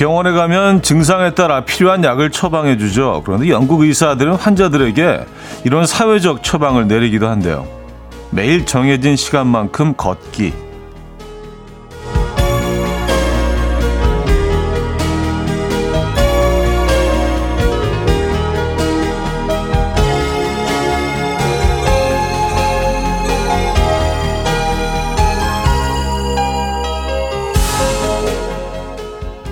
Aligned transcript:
병원에 0.00 0.32
가면 0.32 0.80
증상에 0.80 1.34
따라 1.34 1.66
필요한 1.66 2.02
약을 2.02 2.30
처방해 2.30 2.78
주죠. 2.78 3.20
그런데 3.22 3.50
영국 3.50 3.82
의사들은 3.82 4.36
환자들에게 4.36 5.26
이런 5.64 5.84
사회적 5.84 6.42
처방을 6.42 6.88
내리기도 6.88 7.28
한대요. 7.28 7.66
매일 8.30 8.64
정해진 8.64 9.14
시간만큼 9.16 9.96
걷기. 9.98 10.69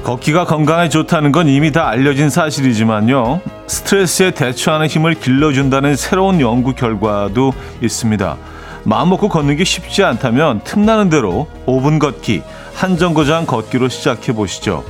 걷기가 0.09 0.47
건강에 0.47 0.89
좋다는 0.89 1.33
건 1.33 1.48
이미 1.48 1.71
다 1.71 1.87
알려진 1.87 2.30
사실이지만요. 2.30 3.43
스트레스에 3.66 4.30
대처하는 4.30 4.87
힘을 4.87 5.12
길러준다는 5.12 5.97
새로운 5.97 6.41
연구 6.41 6.73
결과도 6.73 7.53
있습니다. 7.83 8.39
마음먹고 8.85 9.29
걷는 9.29 9.57
게 9.57 9.65
쉽지 9.65 10.05
않다면 10.05 10.63
틈나는 10.65 11.11
대로 11.11 11.47
5분 11.66 11.99
걷기, 11.99 12.43
한 12.75 12.97
정거장 12.97 13.45
걷기로 13.45 13.91
시작해 13.91 14.33
보시죠. 14.33 14.83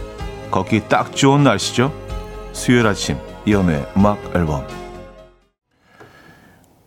걷기 0.52 0.82
딱 0.88 1.16
좋은 1.16 1.42
날씨죠. 1.42 1.92
수요일 2.52 2.86
아침 2.86 3.16
이현우의 3.44 3.86
음악 3.96 4.20
앨범 4.36 4.64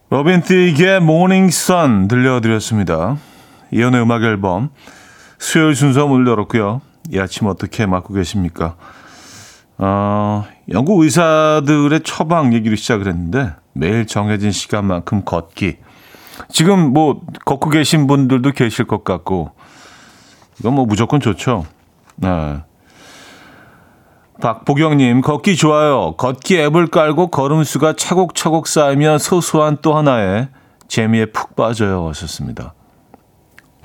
로빈 0.10 0.44
틱의 0.44 1.02
Morning 1.02 1.50
Sun 1.50 2.08
들려드렸습니다. 2.08 3.18
이연의 3.74 4.02
음악 4.02 4.24
앨범 4.24 4.70
수요일 5.38 5.76
순서 5.76 6.08
문 6.08 6.26
열었고요. 6.26 6.82
이 7.12 7.20
아침 7.20 7.48
어떻게 7.48 7.86
맞고 7.86 8.14
계십니까? 8.14 8.76
어, 9.78 10.46
영국 10.70 11.02
의사들의 11.02 12.02
처방 12.04 12.54
얘기로 12.54 12.76
시작을 12.76 13.08
했는데 13.08 13.54
매일 13.74 14.08
정해진 14.08 14.52
시간만큼 14.52 15.26
걷기. 15.26 15.78
지금 16.50 16.94
뭐 16.94 17.22
걷고 17.46 17.70
계신 17.70 18.08
분들도 18.08 18.52
계실 18.52 18.86
것 18.86 19.04
같고 19.04 19.52
이건 20.60 20.74
뭐 20.74 20.86
무조건 20.86 21.20
좋죠. 21.20 21.66
네. 22.16 22.62
박보경님 24.42 25.22
걷기 25.22 25.56
좋아요. 25.58 26.16
걷기 26.16 26.58
앱을 26.58 26.88
깔고 26.88 27.28
걸음수가 27.28 27.94
차곡차곡 27.98 28.68
쌓이면 28.68 29.20
소소한 29.20 29.78
또 29.82 29.96
하나의 29.96 30.48
재미에 30.88 31.26
푹 31.26 31.56
빠져요. 31.56 32.08
하셨습니다. 32.08 32.74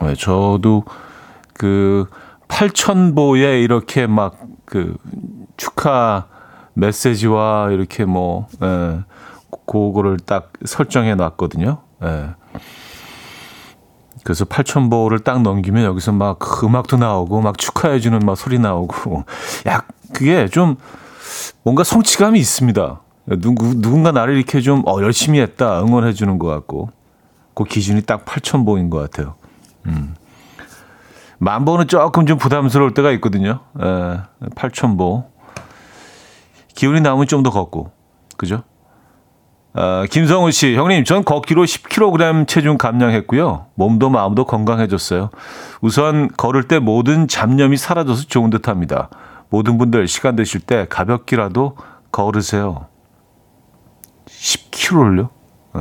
네, 0.01 0.15
저도 0.15 0.85
그 1.55 2.07
8,000보에 2.49 3.63
이렇게 3.63 4.07
막 4.07 4.47
그 4.67 4.97
축하 5.57 6.27
메시지와 6.75 7.71
이렇게 7.71 8.05
뭐, 8.05 8.49
예, 8.63 8.99
그거를 9.67 10.19
딱 10.19 10.53
설정해 10.67 11.15
놨거든요. 11.15 11.79
예. 12.05 12.31
그래서 14.23 14.45
8,000보를 14.45 15.25
딱 15.25 15.41
넘기면 15.41 15.85
여기서 15.85 16.13
막그 16.13 16.67
음악도 16.67 16.99
나오고 16.99 17.41
막 17.41 17.57
축하해주는 17.57 18.19
막 18.19 18.37
소리 18.37 18.59
나오고. 18.59 19.25
야, 19.69 19.83
그게 20.13 20.49
좀 20.49 20.77
뭔가 21.63 21.85
성취감이 21.85 22.39
있습니다. 22.39 23.01
누구, 23.39 23.81
누군가 23.81 24.13
나를 24.13 24.37
이렇게 24.37 24.61
좀, 24.61 24.83
어, 24.87 25.01
열심히 25.01 25.41
했다. 25.41 25.81
응원해주는 25.81 26.39
것 26.39 26.49
같고. 26.49 26.91
그 27.55 27.65
기준이 27.65 28.03
딱 28.03 28.25
8,000보인 28.25 28.91
것 28.91 28.99
같아요. 28.99 29.37
음. 29.87 30.15
만 31.39 31.65
보는 31.65 31.87
조금 31.89 32.27
좀 32.27 32.39
부담스러울 32.39 32.95
때가 32.95 33.11
있거든요. 33.13 33.61
에, 33.81 34.21
8천 34.55 34.97
보. 34.99 35.25
기운이 36.75 37.01
남으면 37.01 37.27
좀 37.27 37.43
더 37.43 37.51
걷고. 37.51 37.91
그죠? 38.37 38.63
어, 39.75 40.05
김성우 40.11 40.51
씨, 40.53 40.75
형님, 40.75 41.05
전 41.05 41.23
걷기로 41.25 41.65
10kg 41.65 42.47
체중 42.49 42.79
감량했고요. 42.79 43.67
몸도 43.75 44.09
마음도 44.09 44.45
건강해졌어요. 44.47 45.31
우선 45.83 46.29
걸을 46.29 46.63
때 46.65 46.79
모든 46.79 47.29
잡념이 47.29 47.77
사라져서 47.77 48.25
좋은 48.25 48.49
듯 48.49 48.69
합니다. 48.69 49.11
모든 49.51 49.77
분들 49.77 50.09
시간 50.09 50.35
되실 50.37 50.61
때 50.63 50.87
가볍게라도 50.89 51.77
걸으세요. 52.11 52.87
10kg를요? 54.27 55.29
예. 55.77 55.81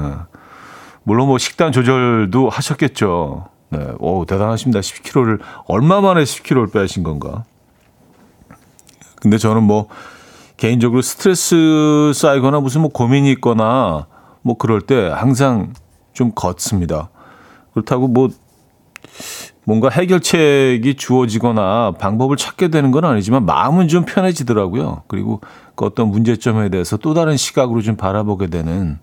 물론 1.03 1.27
뭐 1.27 1.37
식단 1.37 1.71
조절도 1.71 2.49
하셨겠죠. 2.49 3.47
네, 3.69 3.79
오, 3.99 4.25
대단하십니다. 4.25 4.79
10kg를, 4.79 5.39
얼마 5.67 6.01
만에 6.01 6.23
10kg를 6.23 6.71
빼신 6.71 7.03
건가? 7.03 7.43
근데 9.21 9.37
저는 9.37 9.63
뭐, 9.63 9.87
개인적으로 10.57 11.01
스트레스 11.01 12.11
쌓이거나 12.13 12.59
무슨 12.59 12.81
뭐 12.81 12.89
고민이 12.89 13.31
있거나 13.33 14.07
뭐 14.41 14.55
그럴 14.57 14.81
때 14.81 15.09
항상 15.09 15.73
좀 16.13 16.31
걷습니다. 16.33 17.09
그렇다고 17.73 18.07
뭐, 18.07 18.29
뭔가 19.65 19.89
해결책이 19.89 20.95
주어지거나 20.95 21.93
방법을 21.99 22.37
찾게 22.37 22.69
되는 22.69 22.91
건 22.91 23.03
아니지만 23.03 23.45
마음은 23.45 23.87
좀 23.87 24.05
편해지더라고요. 24.05 25.03
그리고 25.07 25.41
그 25.75 25.85
어떤 25.85 26.09
문제점에 26.09 26.69
대해서 26.69 26.97
또 26.97 27.13
다른 27.13 27.35
시각으로 27.35 27.81
좀 27.81 27.97
바라보게 27.97 28.47
되는 28.47 28.99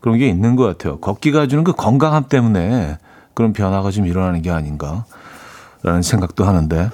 그런 0.00 0.18
게 0.18 0.28
있는 0.28 0.56
것 0.56 0.64
같아요. 0.64 0.98
걷기가 0.98 1.46
주는 1.46 1.64
그 1.64 1.72
건강함 1.72 2.24
때문에 2.28 2.98
그런 3.38 3.52
변화가 3.52 3.92
좀 3.92 4.04
일어나는 4.04 4.42
게 4.42 4.50
아닌가라는 4.50 6.02
생각도 6.02 6.44
하는데, 6.44 6.90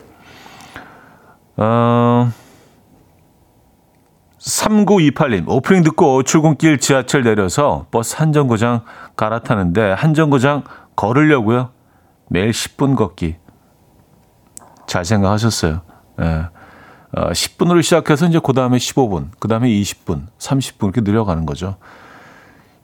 어, 1.56 2.30
3928님, 4.40 5.48
오프닝 5.48 5.82
듣고 5.84 6.22
출근길 6.22 6.76
지하철 6.76 7.22
내려서 7.22 7.86
버스 7.90 8.16
한 8.18 8.34
정거장 8.34 8.82
갈아타는데, 9.16 9.92
한 9.92 10.12
정거장 10.12 10.64
걸으려고요. 10.96 11.70
매일 12.28 12.50
10분 12.50 12.94
걷기. 12.94 13.36
잘 14.86 15.06
생각하셨어요. 15.06 15.80
예. 16.20 16.24
어, 17.16 17.30
10분으로 17.30 17.82
시작해서 17.82 18.26
이제 18.26 18.38
그 18.44 18.52
다음에 18.52 18.76
15분, 18.76 19.30
그 19.38 19.48
다음에 19.48 19.70
20분, 19.70 20.26
30분 20.38 20.84
이렇게 20.92 21.00
늘려가는 21.00 21.46
거죠. 21.46 21.78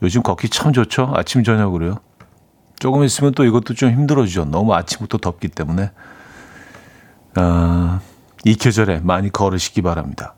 요즘 0.00 0.22
걷기 0.22 0.48
참 0.48 0.72
좋죠. 0.72 1.12
아침, 1.14 1.44
저녁으로요. 1.44 1.98
조금 2.80 3.04
있으면 3.04 3.32
또 3.32 3.44
이것도 3.44 3.74
좀 3.74 3.90
힘들어지죠. 3.90 4.46
너무 4.46 4.74
아침부터 4.74 5.18
덥기 5.18 5.48
때문에. 5.48 5.92
어, 7.38 8.00
이 8.44 8.54
계절에 8.54 9.00
많이 9.04 9.30
걸으시기 9.30 9.82
바랍니다. 9.82 10.34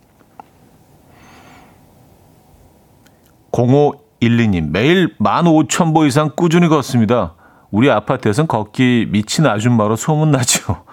0512님, 3.52 4.70
매일 4.70 5.16
15,000보 5.18 6.06
이상 6.06 6.32
꾸준히 6.34 6.68
걷습니다. 6.68 7.34
우리 7.70 7.90
아파트에선 7.90 8.48
걷기 8.48 9.08
미친 9.10 9.46
아줌마로 9.46 9.94
소문나죠. 9.96 10.84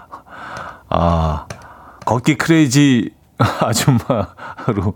아, 0.88 1.46
걷기 2.06 2.36
크레이지 2.36 3.14
아줌마로 3.38 4.94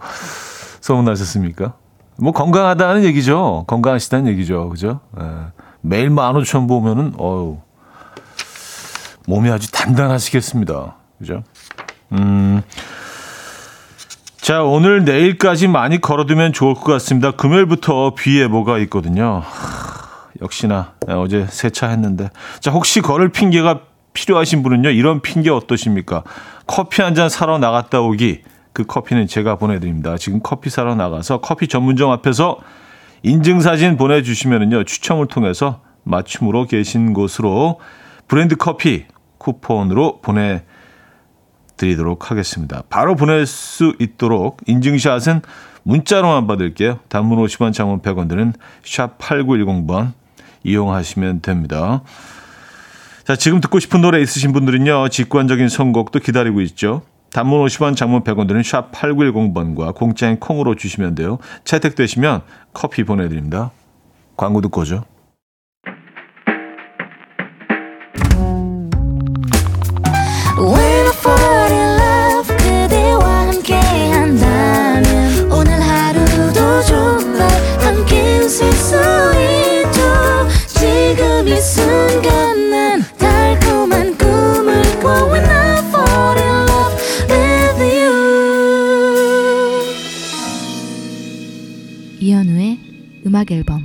소문나셨습니까? 0.81 1.75
뭐 2.17 2.33
건강하다는 2.33 3.05
얘기죠. 3.05 3.65
건강하시다는 3.67 4.29
얘기죠. 4.29 4.71
그죠? 4.71 5.01
예. 5.21 5.64
매일 5.87 6.09
15,000 6.09 6.67
보면은, 6.67 7.13
어우, 7.19 7.59
몸이 9.27 9.51
아주 9.51 9.71
단단하시겠습니다. 9.71 10.97
그죠? 11.19 11.43
음. 12.13 12.63
자, 14.41 14.63
오늘 14.63 15.05
내일까지 15.05 15.69
많이 15.69 16.01
걸어두면 16.01 16.55
좋을 16.55 16.75
것 16.75 16.85
같습니다. 16.85 17.33
금요일부터 17.33 18.15
비 18.15 18.41
예보가 18.41 18.79
있거든요. 18.81 19.43
하, 19.45 20.09
역시나 20.41 20.95
어제 21.07 21.47
세차했는데. 21.51 22.31
자, 22.61 22.71
혹시 22.71 23.03
걸을 23.03 23.29
핑계가 23.31 23.81
필요하신 24.15 24.63
분은요. 24.63 24.89
이런 24.91 25.21
핑계 25.21 25.51
어떠십니까? 25.51 26.23
커피 26.67 27.03
한 27.03 27.15
잔 27.15 27.29
사러 27.29 27.59
나갔다 27.59 28.01
오기. 28.01 28.41
그 28.73 28.85
커피는 28.85 29.27
제가 29.27 29.57
보내드립니다. 29.57 30.17
지금 30.17 30.41
커피 30.43 30.71
사러 30.71 30.95
나가서 30.95 31.43
커피 31.43 31.69
전문점 31.69 32.11
앞에서 32.11 32.59
인증사진 33.23 33.97
보내주시면요. 33.97 34.85
추첨을 34.85 35.27
통해서 35.29 35.81
맞춤으로 36.05 36.67
계신 36.67 37.13
곳으로 37.13 37.81
브랜드 38.29 38.57
커피 38.57 39.07
쿠폰으로 39.39 40.21
보내드리도록 41.77 42.31
하겠습니다. 42.31 42.83
바로 42.89 43.17
보낼 43.17 43.47
수 43.47 43.95
있도록 43.99 44.61
인증샷은 44.67 45.43
문자로만 45.83 46.47
받을게요. 46.47 47.01
단문 47.09 47.45
50원, 47.45 47.73
장문 47.73 48.01
100원 48.01 48.29
드는 48.29 48.53
샵 48.85 49.19
8910번 49.19 50.13
이용하시면 50.65 51.43
됩니다. 51.43 52.03
자, 53.25 53.37
지금 53.37 53.61
듣고 53.61 53.79
싶은 53.79 54.01
노래 54.01 54.21
있으신 54.21 54.53
분들은요. 54.53 55.09
직관적인 55.09 55.69
선곡도 55.69 56.21
기다리고 56.21 56.61
있죠. 56.63 57.03
단문 57.33 57.65
50원, 57.67 57.97
장문 57.97 58.23
100원 58.23 58.49
드는 58.49 58.63
샵 58.63 58.93
8910번과 58.93 59.95
공짜인 59.95 60.39
콩으로 60.39 60.77
주시면 60.77 61.15
돼요. 61.15 61.39
채택되시면 61.65 62.43
커피 62.73 63.05
보내드립니다. 63.05 63.71
광고 64.37 64.61
듣고 64.61 64.83
오죠. 64.83 65.05
음악 93.45 93.51
앨범 93.51 93.83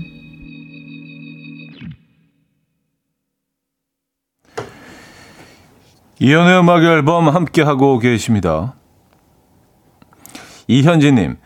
이연의 6.20 6.60
음악 6.60 6.84
앨범 6.84 7.30
함께 7.30 7.62
하고 7.62 7.98
계십니다. 8.00 8.76
이현진님, 10.68 11.38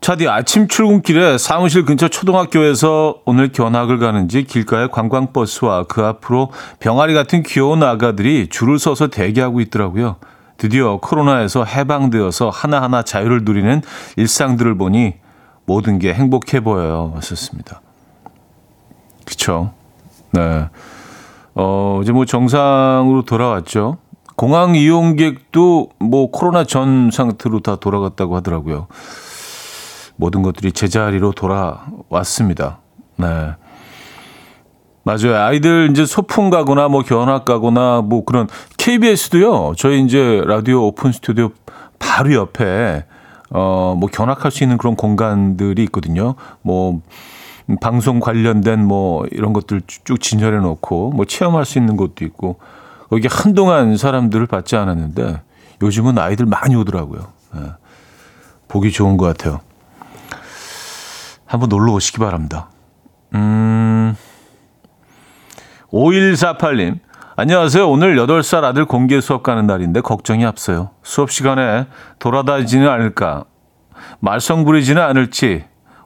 차디 0.00 0.28
아침 0.28 0.68
출근길에 0.68 1.36
사무실 1.38 1.84
근처 1.84 2.08
초등학교에서 2.08 3.20
오늘 3.24 3.52
견학을 3.52 3.98
가는지 3.98 4.44
길가에 4.44 4.86
관광버스와 4.86 5.84
그 5.84 6.04
앞으로 6.04 6.52
병아리 6.78 7.12
같은 7.14 7.42
귀여운 7.42 7.82
아가들이 7.82 8.48
줄을 8.48 8.78
서서 8.78 9.08
대기하고 9.08 9.60
있더라고요. 9.60 10.16
드디어 10.56 10.98
코로나에서 10.98 11.64
해방되어서 11.64 12.50
하나하나 12.50 13.02
자유를 13.02 13.42
누리는 13.44 13.82
일상들을 14.16 14.76
보니 14.76 15.14
모든 15.70 16.00
게 16.00 16.12
행복해 16.12 16.58
보여요. 16.58 17.12
왔었습니다. 17.14 17.80
그쵸. 19.24 19.72
네. 20.32 20.68
어, 21.54 22.00
이제 22.02 22.10
뭐 22.10 22.24
정상으로 22.24 23.22
돌아왔죠. 23.22 23.98
공항 24.34 24.74
이용객도 24.74 25.90
뭐 26.00 26.30
코로나 26.32 26.64
전 26.64 27.10
상태로 27.12 27.60
다 27.60 27.76
돌아갔다고 27.76 28.34
하더라고요. 28.34 28.88
모든 30.16 30.42
것들이 30.42 30.72
제자리로 30.72 31.30
돌아왔습니다. 31.32 32.80
네. 33.16 33.26
맞아요. 35.04 35.36
아이들 35.36 35.88
이제 35.92 36.04
소풍 36.04 36.50
가거나 36.50 36.88
뭐 36.88 37.04
견학 37.04 37.44
가거나 37.44 38.02
뭐 38.02 38.24
그런 38.24 38.48
KBS도요. 38.76 39.74
저희 39.76 40.02
이제 40.02 40.42
라디오 40.46 40.88
오픈 40.88 41.12
스튜디오 41.12 41.50
바로 42.00 42.34
옆에 42.34 43.04
어 43.50 43.94
뭐 43.96 44.08
견학할 44.08 44.50
수 44.50 44.62
있는 44.62 44.78
그런 44.78 44.96
공간들이 44.96 45.82
있거든요. 45.84 46.34
뭐 46.62 47.00
방송 47.80 48.20
관련된 48.20 48.84
뭐 48.84 49.24
이런 49.30 49.52
것들 49.52 49.82
쭉 49.86 50.20
진열해 50.20 50.58
놓고 50.58 51.10
뭐 51.10 51.24
체험할 51.24 51.64
수 51.64 51.78
있는 51.78 51.96
곳도 51.96 52.24
있고 52.24 52.58
거기 53.08 53.28
한동안 53.30 53.96
사람들을 53.96 54.46
받지 54.46 54.76
않았는데 54.76 55.42
요즘은 55.82 56.18
아이들 56.18 56.46
많이 56.46 56.76
오더라고요. 56.76 57.20
예. 57.56 57.60
보기 58.68 58.92
좋은 58.92 59.16
것 59.16 59.26
같아요. 59.26 59.60
한번 61.44 61.68
놀러 61.68 61.92
오시기 61.92 62.18
바랍니다. 62.18 62.68
음, 63.34 64.16
5148님. 65.90 67.00
안녕하세요. 67.40 67.88
오늘 67.88 68.16
8살 68.16 68.64
아들 68.64 68.84
공개 68.84 69.18
수업 69.22 69.42
가는 69.42 69.66
날인데 69.66 70.02
걱정이 70.02 70.44
앞서요. 70.44 70.90
수업 71.02 71.30
시간에 71.30 71.86
돌아다니지는 72.18 72.86
않을까, 72.86 73.44
말썽 74.18 74.66
부리지는 74.66 75.00
않을지, 75.00 75.64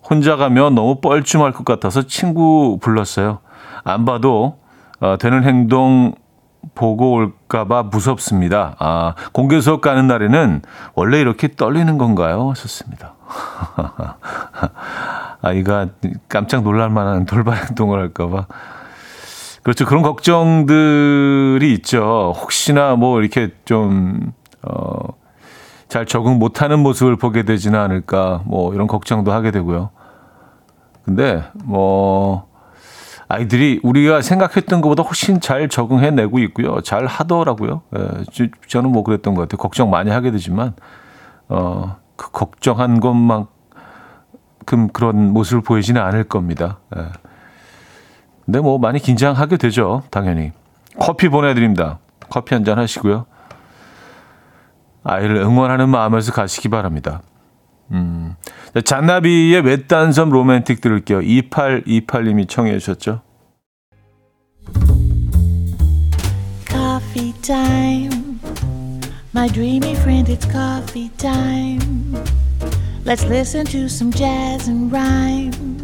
혼자 0.08 0.36
가면 0.36 0.76
너무 0.76 1.00
뻘쭘할 1.00 1.50
것 1.50 1.64
같아서 1.64 2.02
친구 2.02 2.78
불렀어요. 2.80 3.40
안 3.82 4.04
봐도 4.04 4.60
어, 5.00 5.16
되는 5.18 5.42
행동 5.42 6.14
보고 6.76 7.10
올까봐 7.14 7.82
무섭습니다. 7.82 8.76
아, 8.78 9.16
공개 9.32 9.60
수업 9.60 9.80
가는 9.80 10.06
날에는 10.06 10.62
원래 10.94 11.20
이렇게 11.20 11.48
떨리는 11.48 11.98
건가요? 11.98 12.50
하셨습니다. 12.50 13.14
아이가 15.42 15.88
깜짝 16.28 16.62
놀랄 16.62 16.90
만한 16.90 17.26
돌발 17.26 17.56
행동을 17.56 17.98
할까봐. 17.98 18.46
그렇죠. 19.64 19.86
그런 19.86 20.02
걱정들이 20.02 21.72
있죠. 21.74 22.32
혹시나 22.36 22.94
뭐 22.94 23.20
이렇게 23.20 23.50
좀, 23.64 24.32
어, 24.62 25.14
잘 25.88 26.06
적응 26.06 26.38
못하는 26.38 26.80
모습을 26.80 27.16
보게 27.16 27.42
되지는 27.44 27.78
않을까. 27.78 28.42
뭐 28.44 28.72
이런 28.74 28.86
걱정도 28.86 29.32
하게 29.32 29.50
되고요. 29.50 29.90
근데 31.04 31.42
뭐, 31.64 32.46
아이들이 33.26 33.80
우리가 33.82 34.20
생각했던 34.20 34.80
것보다 34.80 35.02
훨씬 35.02 35.40
잘 35.40 35.68
적응해내고 35.68 36.38
있고요. 36.40 36.80
잘 36.82 37.06
하더라고요. 37.06 37.82
예, 37.96 38.48
저는 38.68 38.92
뭐 38.92 39.02
그랬던 39.02 39.34
것 39.34 39.42
같아요. 39.42 39.56
걱정 39.56 39.90
많이 39.90 40.10
하게 40.10 40.30
되지만, 40.30 40.74
어, 41.48 41.96
그 42.16 42.30
걱정한 42.30 43.00
것만 43.00 43.46
만큼 44.64 44.88
그런 44.88 45.32
모습을 45.32 45.62
보이지는 45.62 46.00
않을 46.02 46.24
겁니다. 46.24 46.80
예. 46.96 47.02
근데 48.44 48.60
뭐 48.60 48.78
많이 48.78 48.98
긴장하게 48.98 49.56
되죠. 49.56 50.02
당연히. 50.10 50.52
커피 50.98 51.28
보내드립니다. 51.28 51.98
커피 52.30 52.54
한 52.54 52.64
잔 52.64 52.78
하시고요. 52.78 53.26
아이를 55.02 55.36
응원하는 55.36 55.88
마음에서 55.88 56.32
가시기 56.32 56.68
바랍니다. 56.68 57.22
음. 57.92 58.34
잔나비의 58.84 59.60
외딴섬 59.62 60.30
로맨틱 60.30 60.80
들을게요. 60.80 61.20
2828님이 61.20 62.48
청해 62.48 62.78
주셨죠. 62.78 63.20
Coffee. 66.66 67.34
My 69.34 69.48
dreamy 69.48 69.92
friend, 69.96 70.28
it's 70.28 70.46
coffee 70.50 71.10
time. 71.18 72.14
Let's 73.04 73.24
listen 73.26 73.66
to 73.66 73.84
some 73.86 74.10
jazz 74.10 74.68
and 74.68 74.90
rhyme 74.90 75.83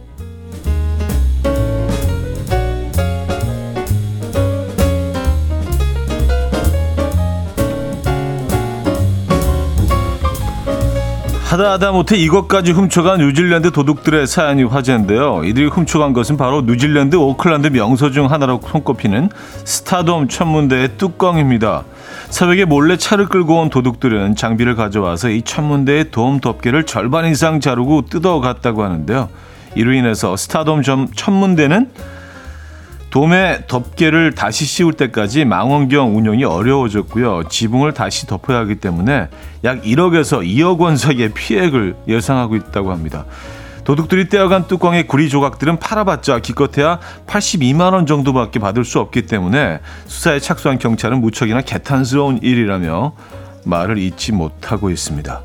하다 11.51 11.71
하다 11.73 11.91
못해 11.91 12.15
이것까지 12.15 12.71
훔쳐간 12.71 13.19
뉴질랜드 13.19 13.71
도둑들의 13.71 14.25
사연이 14.25 14.63
화제인데요. 14.63 15.43
이들이 15.43 15.65
훔쳐간 15.67 16.13
것은 16.13 16.37
바로 16.37 16.61
뉴질랜드 16.61 17.17
오클랜드 17.17 17.67
명소 17.67 18.11
중 18.11 18.31
하나로 18.31 18.61
손꼽히는 18.65 19.27
스타돔 19.65 20.29
천문대의 20.29 20.91
뚜껑입니다. 20.97 21.83
새벽에 22.29 22.63
몰래 22.63 22.95
차를 22.95 23.25
끌고 23.25 23.59
온 23.59 23.69
도둑들은 23.69 24.37
장비를 24.37 24.77
가져와서 24.77 25.27
이 25.27 25.41
천문대의 25.41 26.11
돔 26.11 26.39
덮개를 26.39 26.85
절반 26.85 27.25
이상 27.25 27.59
자르고 27.59 28.03
뜯어갔다고 28.03 28.81
하는데요. 28.81 29.27
이로 29.75 29.91
인해서 29.91 30.37
스타돔 30.37 30.83
천문대는 31.13 31.89
돔의 33.11 33.65
덮개를 33.67 34.33
다시 34.35 34.65
씌울 34.65 34.93
때까지 34.93 35.43
망원경 35.43 36.17
운영이 36.17 36.45
어려워졌고요. 36.45 37.43
지붕을 37.49 37.93
다시 37.93 38.25
덮어야 38.25 38.59
하기 38.59 38.75
때문에 38.75 39.27
약 39.65 39.81
1억에서 39.83 40.41
2억 40.45 40.79
원 40.79 40.95
사이의 40.95 41.33
피해를 41.33 41.95
예상하고 42.07 42.55
있다고 42.55 42.91
합니다. 42.91 43.25
도둑들이 43.83 44.29
떼어간 44.29 44.67
뚜껑의 44.67 45.07
구리 45.07 45.27
조각들은 45.27 45.79
팔아봤자 45.79 46.39
기껏해야 46.39 46.99
82만 47.27 47.93
원 47.93 48.05
정도밖에 48.05 48.59
받을 48.59 48.85
수 48.85 48.99
없기 48.99 49.23
때문에 49.23 49.79
수사에 50.05 50.39
착수한 50.39 50.79
경찰은 50.79 51.19
무척이나 51.19 51.61
개탄스러운 51.61 52.39
일이라며 52.41 53.13
말을 53.65 53.97
잊지 53.97 54.31
못하고 54.31 54.89
있습니다. 54.89 55.41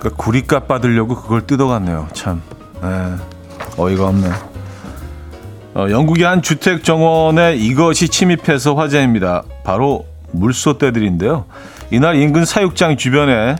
그러니까 0.00 0.22
구리값 0.22 0.66
받으려고 0.66 1.14
그걸 1.14 1.46
뜯어갔네요. 1.46 2.08
참 2.14 2.42
에, 2.82 3.16
어이가 3.76 4.08
없네. 4.08 4.28
어, 5.74 5.86
영국의 5.88 6.24
한 6.24 6.42
주택 6.42 6.82
정원에 6.82 7.54
이것이 7.54 8.08
침입해서 8.08 8.74
화제입니다. 8.74 9.44
바로 9.62 10.06
물소떼들인데요. 10.32 11.44
이날 11.90 12.16
인근 12.16 12.44
사육장 12.44 12.96
주변에 12.96 13.56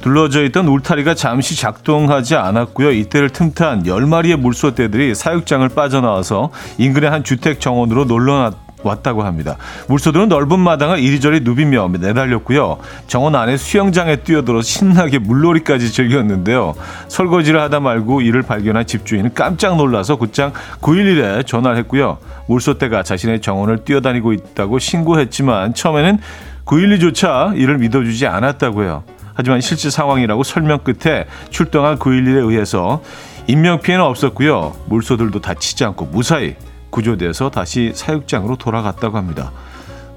둘러져 0.00 0.44
있던 0.44 0.66
울타리가 0.66 1.14
잠시 1.14 1.56
작동하지 1.56 2.34
않았고요. 2.34 2.90
이때를 2.92 3.28
틈탄 3.30 3.82
10마리의 3.82 4.36
물소떼들이 4.36 5.14
사육장을 5.14 5.68
빠져나와서 5.68 6.50
인근의 6.78 7.10
한 7.10 7.22
주택 7.22 7.60
정원으로 7.60 8.06
놀러 8.06 8.52
왔다고 8.82 9.22
합니다. 9.22 9.56
물소들은 9.88 10.28
넓은 10.28 10.58
마당을 10.60 10.98
이리저리 10.98 11.40
누비며 11.40 11.90
내달렸고요. 12.00 12.78
정원 13.06 13.34
안에 13.34 13.56
수영장에 13.56 14.16
뛰어들어 14.16 14.62
신나게 14.62 15.18
물놀이까지 15.18 15.92
즐겼는데요. 15.92 16.74
설거지를 17.08 17.60
하다 17.60 17.80
말고 17.80 18.20
이를 18.20 18.42
발견한 18.42 18.86
집주인은 18.86 19.34
깜짝 19.34 19.76
놀라서 19.76 20.16
곧장 20.16 20.52
911에 20.80 21.46
전화를 21.46 21.78
했고요. 21.78 22.18
물소떼가 22.48 23.02
자신의 23.02 23.40
정원을 23.40 23.84
뛰어다니고 23.84 24.32
있다고 24.32 24.78
신고했지만 24.78 25.74
처음에는 25.74 26.18
912조차 26.64 27.56
이를 27.56 27.78
믿어주지 27.78 28.26
않았다고요. 28.26 29.04
하지만 29.34 29.60
실제 29.60 29.90
상황이라고 29.90 30.42
설명 30.42 30.80
끝에 30.80 31.26
출동한 31.50 31.98
911에 31.98 32.48
의해서 32.48 33.02
인명피해는 33.46 34.04
없었고요. 34.04 34.76
물소들도 34.86 35.40
다치지 35.40 35.84
않고 35.84 36.06
무사히 36.06 36.56
구조돼서 36.90 37.50
다시 37.50 37.92
사육장으로 37.94 38.56
돌아갔다고 38.56 39.16
합니다. 39.16 39.52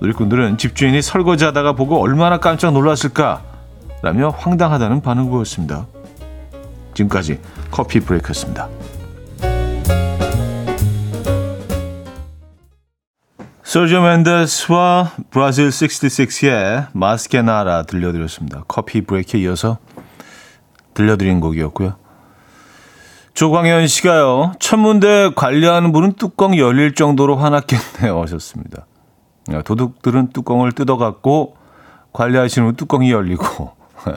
누리꾼들은 0.01 0.57
집주인이 0.57 1.01
설거지하다가 1.01 1.73
보고 1.73 2.01
얼마나 2.01 2.39
깜짝 2.39 2.71
놀랐을까? 2.71 3.41
라며 4.01 4.29
황당하다는 4.29 5.01
반응 5.01 5.25
을 5.25 5.29
보였습니다. 5.29 5.87
지금까지 6.93 7.39
커피 7.71 8.01
브레이크였습니다. 8.01 8.67
서지오 13.63 14.01
멘데스와 14.01 15.13
브라질 15.31 15.69
66의 15.69 16.87
마스케나라 16.93 17.83
들려드렸습니다. 17.83 18.65
커피 18.67 19.01
브레이크에 19.01 19.39
이어서 19.41 19.79
들려드린 20.93 21.39
곡이었고요. 21.39 22.02
조광현 23.33 23.87
씨가요. 23.87 24.53
천문대 24.59 25.31
관리하는 25.35 25.91
분은 25.91 26.13
뚜껑 26.13 26.55
열릴 26.57 26.93
정도로 26.93 27.35
화났겠네요. 27.35 28.21
하셨습니다. 28.21 28.85
도둑들은 29.65 30.29
뚜껑을 30.29 30.71
뜯어갖고 30.71 31.55
관리하시는 32.13 32.67
분 32.67 32.75
뚜껑이 32.75 33.11
열리고. 33.11 33.71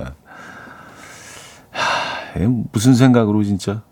무슨 2.73 2.94
생각으로 2.94 3.42
진짜. 3.42 3.82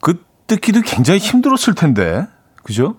그 0.00 0.22
뜯기도 0.46 0.82
굉장히 0.82 1.18
힘들었을 1.18 1.74
텐데. 1.74 2.26
그죠? 2.62 2.96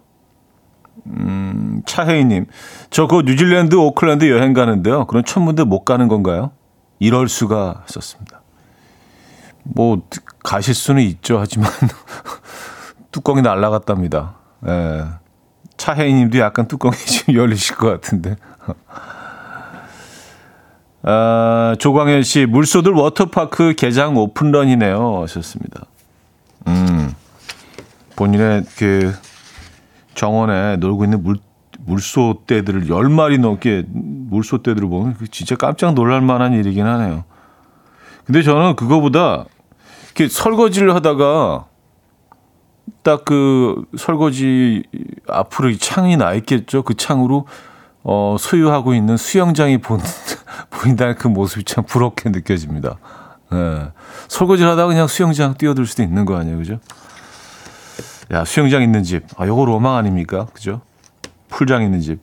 음, 1.08 1.84
차혜희님. 1.86 2.48
저 2.90 3.08
그 3.08 3.22
뉴질랜드 3.22 3.76
오클랜드 3.76 4.30
여행 4.32 4.54
가는데요. 4.54 5.06
그런 5.06 5.24
천문대 5.24 5.64
못 5.64 5.86
가는 5.86 6.08
건가요? 6.08 6.52
이럴 6.98 7.30
수가 7.30 7.84
있었습니다. 7.88 8.42
뭐 9.66 10.02
가실 10.44 10.74
수는 10.74 11.02
있죠. 11.04 11.40
하지만 11.40 11.70
뚜껑이 13.12 13.42
날라갔답니다. 13.42 14.36
예. 14.68 15.06
차혜인님도 15.78 16.40
약간 16.40 16.68
뚜껑이 16.68 16.96
지금 17.06 17.34
열리실 17.34 17.76
것 17.76 17.90
같은데. 17.90 18.36
아, 21.08 21.76
조광현 21.78 22.24
씨, 22.24 22.48
물소들 22.48 22.92
워터파크 22.94 23.76
개장 23.76 24.18
오픈런이네요. 24.18 25.22
하셨습니다. 25.22 25.86
음, 26.68 27.14
본인의 28.16 28.64
그 28.76 29.14
정원에 30.16 30.78
놀고 30.78 31.04
있는 31.04 31.22
물, 31.22 31.38
물소 31.82 32.42
떼들을 32.48 32.88
10마리 32.88 33.40
넘게 33.40 33.84
물소 33.88 34.64
떼들을 34.64 34.88
보면 34.90 35.16
진짜 35.30 35.56
깜짝 35.56 35.94
놀랄 35.94 36.22
만한 36.22 36.54
일이긴 36.54 36.88
하네요. 36.88 37.24
근데 38.26 38.42
저는 38.42 38.76
그거보다 38.76 39.46
이렇게 40.16 40.28
설거지를 40.30 40.96
하다가 40.96 41.66
딱 43.04 43.26
그 43.26 43.86
설거지 43.98 44.84
앞으로 45.28 45.70
이 45.70 45.78
창이 45.78 46.18
나 46.18 46.34
있겠죠. 46.36 46.84
그 46.84 46.96
창으로 46.96 47.48
어, 48.04 48.36
소유하고 48.40 48.94
있는 48.94 49.18
수영장이 49.18 49.80
본, 49.80 50.00
보인다는 50.70 51.16
그 51.16 51.28
모습이 51.28 51.64
참 51.64 51.84
부럽게 51.84 52.30
느껴집니다. 52.30 52.98
예. 53.54 53.92
설거지를 54.28 54.72
하다가 54.72 54.88
그냥 54.88 55.08
수영장 55.08 55.56
뛰어들 55.56 55.86
수도 55.86 56.04
있는 56.04 56.26
거 56.26 56.38
아니에요. 56.38 56.58
그죠? 56.58 56.80
야, 58.32 58.46
수영장 58.46 58.82
있는 58.84 59.04
집. 59.04 59.24
아, 59.38 59.46
요거 59.46 59.66
로망 59.66 59.96
아닙니까? 59.96 60.48
그죠? 60.54 60.82
풀장 61.50 61.84
있는 61.84 62.02
집. 62.02 62.20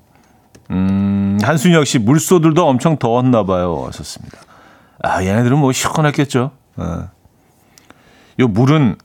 음, 0.71 1.39
한순혁 1.43 1.87
씨, 1.87 1.99
물소들도 1.99 2.67
엄청 2.67 2.97
더웠나 2.97 3.45
봐요. 3.45 3.85
하셨습니다. 3.87 4.39
아, 5.03 5.25
얘네들은 5.25 5.59
뭐 5.59 5.73
시원했겠죠. 5.73 6.53
예. 6.81 6.85
요 8.43 8.49
물은 8.49 8.97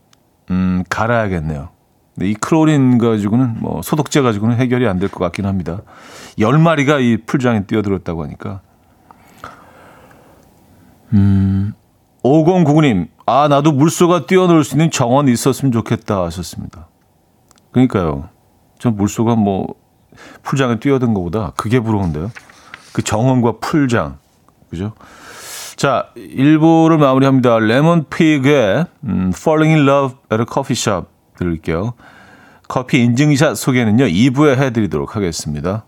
음, 0.51 0.84
갈아야겠네요. 0.89 1.70
이 2.22 2.34
크로린 2.34 2.98
가지고는 2.98 3.58
뭐 3.60 3.82
소독제 3.84 4.22
가지고는 4.22 4.58
해결이 4.58 4.88
안 4.88 4.98
될 5.00 5.10
것 5.10 5.20
같긴 5.20 5.46
합니다. 5.46 5.82
열 6.39 6.58
마리가 6.58 7.00
이 7.00 7.17
풀장에 7.17 7.65
뛰어들었다고 7.65 8.24
하니까. 8.24 8.62
음, 11.13 11.74
5099님, 12.24 13.08
아, 13.25 13.48
나도 13.48 13.72
물소가 13.72 14.25
뛰어놀 14.25 14.63
수 14.63 14.74
있는 14.75 14.91
정원이 14.91 15.32
있었으면 15.32 15.72
좋겠다 15.72 16.24
하셨습니다. 16.25 16.88
그러니까요. 17.72 18.29
전 18.79 18.96
물소가 18.96 19.36
뭐 19.36 19.75
풀장에 20.44 20.79
뛰어든 20.79 21.13
것보다 21.13 21.51
그게 21.56 21.79
부러운데요. 21.79 22.32
그 22.94 23.03
정원과 23.03 23.60
풀장. 23.62 24.17
그죠? 24.70 24.94
자, 25.77 26.10
1부를 26.15 26.98
마무리합니다. 26.98 27.60
레몬 27.60 28.05
피그의 28.10 28.88
음, 29.03 29.31
Falling 29.36 29.77
in 29.77 29.88
Love 29.88 30.15
at 30.34 30.41
a 30.41 30.46
Coffee 30.51 30.75
Shop 30.75 31.07
들을게요. 31.38 31.93
커피 32.67 33.03
인증샷 33.03 33.55
소개는요, 33.55 34.05
2부에 34.05 34.57
해드리도록 34.57 35.15
하겠습니다. 35.15 35.86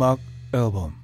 음악 0.00 0.18
앨범 0.54 0.94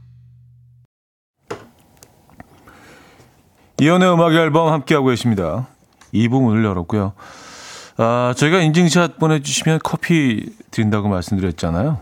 이현우의 3.79 4.15
음악 4.15 4.33
앨범 4.33 4.73
함께하고 4.73 5.09
계십니다. 5.09 5.69
2부 6.15 6.41
문을 6.41 6.65
열었고요. 6.65 7.13
아, 7.99 8.33
저희가 8.35 8.63
인증샷 8.63 9.19
보내주시면 9.19 9.81
커피 9.85 10.51
드린다고 10.71 11.09
말씀드렸잖아요. 11.09 11.99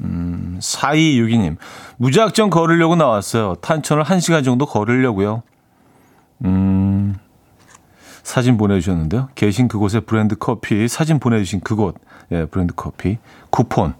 음, 0.00 0.58
4262님. 0.58 1.58
무작정 1.98 2.48
걸으려고 2.48 2.96
나왔어요. 2.96 3.56
탄천을 3.56 4.04
1시간 4.04 4.42
정도 4.42 4.64
걸으려고요. 4.64 5.42
음, 6.46 7.14
사진 8.22 8.56
보내주셨는데요. 8.56 9.28
계신 9.34 9.68
그곳의 9.68 10.06
브랜드 10.06 10.34
커피, 10.34 10.88
사진 10.88 11.18
보내주신 11.18 11.60
그곳, 11.60 11.96
예, 12.32 12.46
브랜드 12.46 12.72
커피, 12.74 13.18
쿠폰 13.50 13.92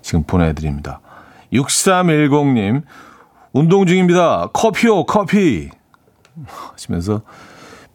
지금 0.00 0.22
보내드립니다. 0.22 1.00
6310님, 1.52 2.82
운동 3.52 3.86
중입니다. 3.86 4.48
커피요, 4.52 5.04
커피! 5.04 5.70
하시면서 6.46 7.22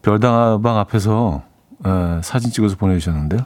별다방 0.02 0.78
앞에서 0.78 1.42
에, 1.84 2.20
사진 2.22 2.50
찍어서 2.50 2.76
보내주셨는데요. 2.76 3.40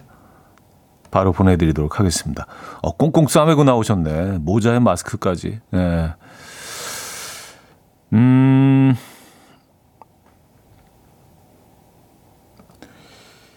바로 1.11 1.33
보내드리도록 1.33 1.99
하겠습니다. 1.99 2.47
어, 2.83 2.92
꽁꽁 2.92 3.26
싸매고 3.26 3.64
나오셨네. 3.64 4.38
모자에 4.40 4.78
마스크까지. 4.78 5.61
예. 5.75 6.14
음. 8.14 8.95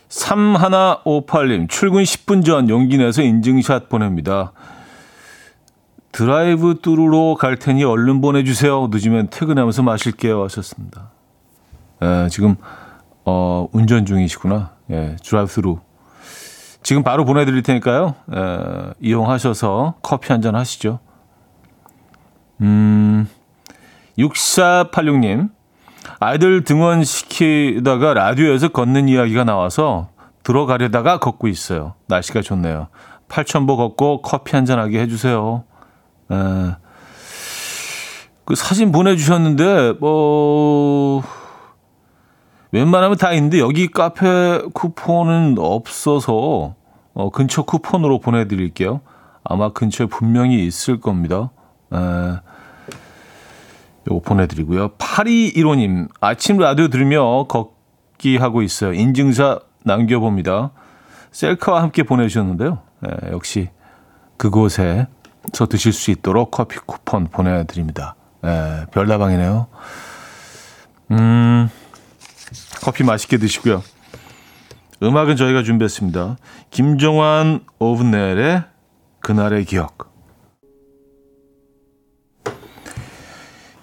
3158님, 0.10 1.70
출근 1.70 2.04
10분 2.04 2.46
전 2.46 2.70
용기 2.70 2.98
내서 2.98 3.22
인증샷 3.22 3.90
보냅니다. 3.90 4.54
드라이브 6.16 6.80
뚜루로 6.82 7.36
갈 7.36 7.58
테니 7.58 7.84
얼른 7.84 8.22
보내주세요. 8.22 8.88
늦으면 8.90 9.28
퇴근하면서 9.30 9.84
마실게요. 9.84 10.46
하셨습니다. 10.46 11.12
예, 12.02 12.30
지금, 12.32 12.56
어, 13.26 13.68
운전 13.74 14.06
중이시구나. 14.06 14.72
예, 14.92 15.18
드라이브 15.22 15.52
뚜루. 15.52 15.80
지금 16.84 17.04
바로 17.04 17.26
보내드릴 17.26 17.64
테니까요. 17.64 18.16
예, 18.34 18.94
이용하셔서 19.02 19.96
커피 20.02 20.32
한 20.32 20.42
잔 20.42 20.56
하시죠. 20.56 21.00
음, 22.62 23.28
6486님. 24.18 25.50
아이들 26.22 26.64
등원시키다가 26.64 28.14
라디오에서 28.14 28.70
걷는 28.70 29.10
이야기가 29.10 29.44
나와서 29.44 30.08
들어가려다가 30.44 31.20
걷고 31.20 31.50
있어요. 31.50 31.96
날씨가 32.08 32.42
좋네요. 32.42 32.88
8천보 33.28 33.76
걷고 33.76 34.22
커피 34.22 34.56
한 34.56 34.66
잔 34.66 34.80
하게 34.80 35.02
해주세요. 35.02 35.66
에, 36.32 36.36
예. 36.36 36.76
그 38.46 38.56
사진 38.56 38.92
보내주셨는데, 38.92 39.94
뭐, 40.00 41.24
웬만하면 42.72 43.18
다 43.18 43.32
있는데, 43.34 43.60
여기 43.60 43.88
카페 43.88 44.62
쿠폰은 44.74 45.56
없어서, 45.58 46.76
어, 47.14 47.30
근처 47.32 47.64
쿠폰으로 47.64 48.20
보내드릴게요. 48.20 49.02
아마 49.44 49.70
근처에 49.72 50.08
분명히 50.08 50.66
있을 50.66 51.00
겁니다. 51.00 51.52
에, 51.94 51.98
예. 51.98 52.40
요거 54.08 54.22
보내드리고요. 54.22 54.90
8215님, 54.98 56.10
아침 56.22 56.58
라디오 56.58 56.90
들으며 56.90 57.46
걷기 57.48 58.38
하고 58.38 58.62
있어요. 58.62 58.94
인증사 58.94 59.60
남겨봅니다. 59.84 60.72
셀카와 61.32 61.82
함께 61.82 62.04
보내주셨는데요. 62.04 62.80
에, 63.06 63.10
예, 63.28 63.32
역시 63.32 63.70
그곳에 64.38 65.08
서 65.54 65.68
드실 65.68 65.94
수 65.94 66.12
있도록 66.12 66.52
커피 66.52 66.78
쿠폰 66.86 67.28
보내드립니다. 67.28 68.16
예, 68.44 68.86
별다방이네요. 68.92 69.68
음, 71.12 71.70
커피 72.82 73.04
맛있게 73.04 73.38
드시고요. 73.38 73.84
음악은 75.04 75.36
저희가 75.36 75.64
준비했습니다. 75.64 76.38
김종환 76.72 77.62
오브넬의 77.80 78.64
그날의 79.20 79.66
기억. 79.66 80.14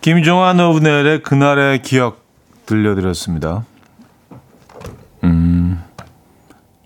김종환 0.01 0.59
오브넬의 0.59 1.23
그날의 1.23 1.83
기억 1.83 2.25
들려드렸습니다. 2.67 3.65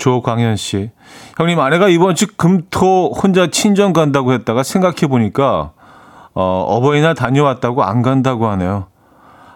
조광현 0.07 0.55
씨. 0.55 0.93
형님, 1.37 1.59
아내가 1.59 1.89
이번 1.89 2.15
주 2.15 2.29
금토 2.37 3.11
혼자 3.11 3.49
친정 3.49 3.93
간다고 3.93 4.33
했다가 4.33 4.63
생각해 4.63 5.09
보니까, 5.09 5.73
어, 6.33 6.65
어버이날 6.69 7.17
다녀왔다고 7.17 7.83
안 7.83 8.03
간다고 8.03 8.47
하네요. 8.51 8.87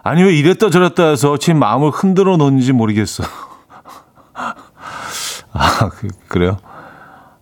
아니, 0.03 0.23
왜 0.23 0.35
이랬다 0.35 0.69
저랬다 0.69 1.07
해서 1.07 1.37
지금 1.37 1.61
마음을 1.61 1.89
흔들어 1.91 2.35
놓는지 2.35 2.73
모르겠어. 2.73 3.23
아, 5.53 5.89
그, 5.89 6.09
그래요? 6.27 6.57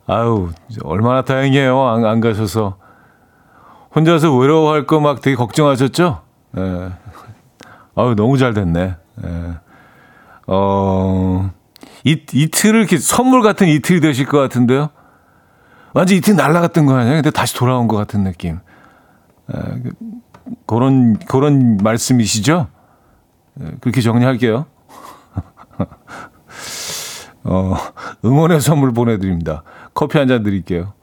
아유, 0.06 0.50
얼마나 0.84 1.24
다행이에요. 1.24 1.88
안, 1.88 2.06
안 2.06 2.20
가셔서. 2.20 2.76
혼자서 3.96 4.36
외로워할 4.36 4.86
거 4.86 5.00
막 5.00 5.22
되게 5.22 5.36
걱정하셨죠? 5.36 6.22
예. 6.60 6.92
아유, 7.96 8.14
너무 8.16 8.38
잘 8.38 8.54
됐네. 8.54 8.96
예. 9.26 9.54
어, 10.46 11.50
이, 12.04 12.22
이틀을 12.34 12.80
이렇게 12.80 12.98
선물 12.98 13.42
같은 13.42 13.68
이틀이 13.68 14.00
되실 14.00 14.26
것 14.26 14.38
같은데요? 14.40 14.90
완전 15.94 16.18
이틀 16.18 16.36
날라갔던 16.36 16.86
거 16.86 16.96
아니야? 16.96 17.14
근데 17.16 17.32
다시 17.32 17.56
돌아온 17.56 17.88
것 17.88 17.98
같은 17.98 18.24
느낌. 18.24 18.60
예, 19.54 19.60
그, 19.84 19.92
그런, 20.66 21.18
그런 21.20 21.78
말씀이시죠? 21.78 22.68
예, 23.62 23.66
그렇게 23.82 24.02
정리할게요. 24.02 24.66
어, 27.44 27.76
응원의 28.24 28.62
선물 28.62 28.92
보내드립니다. 28.94 29.64
커피 29.94 30.18
한 30.18 30.28
잔 30.28 30.44
드릴게요. 30.44 30.94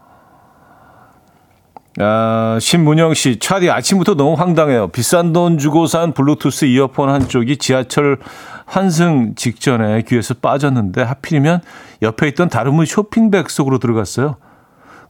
아, 1.99 2.59
신문영 2.61 3.15
씨, 3.15 3.39
차디 3.39 3.71
아침부터 3.71 4.15
너무 4.15 4.35
황당해요. 4.35 4.89
비싼 4.89 5.33
돈 5.33 5.57
주고 5.59 5.87
산 5.87 6.13
블루투스 6.13 6.67
이어폰 6.67 7.09
한쪽이 7.09 7.57
지하철 7.57 8.19
환승 8.67 9.35
직전에 9.37 10.03
귀에서 10.03 10.35
빠졌는데 10.35 11.03
하필이면 11.03 11.61
옆에 12.03 12.29
있던 12.29 12.49
다른 12.49 12.77
분 12.77 12.85
쇼핑백 12.85 13.49
속으로 13.49 13.79
들어갔어요. 13.79 14.37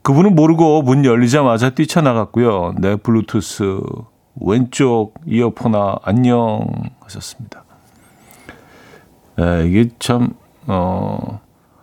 그분은 0.03 0.35
모르고 0.35 0.83
문 0.83 1.05
열리자마자 1.05 1.71
뛰쳐나갔고요. 1.71 2.75
내 2.79 2.97
블루투스 2.97 3.81
왼쪽 4.41 5.15
이어폰아 5.27 5.97
안녕 6.03 6.67
하셨습니다. 7.01 7.65
에, 9.41 9.67
이게 9.67 9.89
참 9.99 10.35
어, 10.67 11.41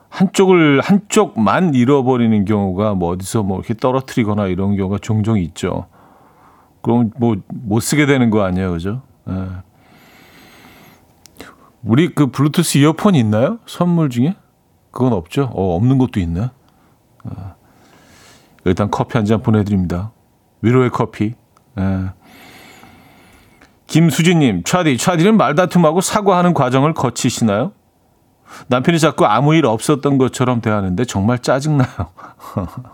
한쪽을 0.09 0.79
한쪽만 0.81 1.73
잃어버리는 1.73 2.45
경우가 2.45 2.93
뭐 2.93 3.09
어디서 3.11 3.43
뭐 3.43 3.57
이렇게 3.57 3.73
떨어뜨리거나 3.73 4.47
이런 4.47 4.77
경우가 4.77 4.99
종종 5.01 5.37
있죠. 5.39 5.87
그럼 6.81 7.11
뭐 7.17 7.35
못 7.49 7.79
쓰게 7.79 8.05
되는 8.05 8.29
거 8.29 8.43
아니에요, 8.43 8.71
그죠? 8.71 9.01
예. 9.29 9.33
우리 11.83 12.13
그 12.13 12.27
블루투스 12.27 12.77
이어폰 12.79 13.15
있나요? 13.15 13.59
선물 13.65 14.09
중에? 14.09 14.35
그건 14.91 15.13
없죠. 15.13 15.49
어, 15.53 15.75
없는 15.75 15.97
것도 15.97 16.19
있네. 16.19 16.49
어. 17.25 17.55
일단 18.65 18.89
커피 18.89 19.17
한 19.17 19.25
잔 19.25 19.41
보내드립니다. 19.41 20.11
위로의 20.61 20.89
커피. 20.89 21.35
예. 21.79 21.99
김수진님, 23.87 24.63
차디, 24.63 24.97
차디는 24.97 25.37
말다툼하고 25.37 26.01
사과하는 26.01 26.53
과정을 26.53 26.93
거치시나요? 26.93 27.73
남편이 28.67 28.99
자꾸 28.99 29.25
아무 29.25 29.53
일 29.55 29.65
없었던 29.65 30.17
것처럼 30.17 30.61
대하는데 30.61 31.03
정말 31.05 31.39
짜증나요. 31.39 31.87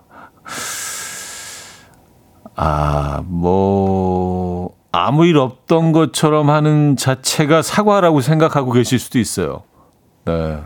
아, 2.55 3.21
뭐, 3.25 4.75
아무 4.91 5.25
일 5.25 5.37
없던 5.37 5.91
것처럼 5.91 6.49
하는 6.49 6.95
자체가 6.95 7.61
사과라고 7.61 8.21
생각하고 8.21 8.71
계실 8.71 8.99
수도 8.99 9.19
있어요. 9.19 9.63
네. 10.25 10.59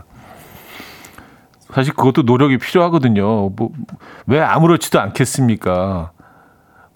사실 1.72 1.92
그것도 1.92 2.22
노력이 2.22 2.58
필요하거든요. 2.58 3.50
뭐, 3.50 3.70
왜 4.26 4.40
아무렇지도 4.40 5.00
않겠습니까? 5.00 6.12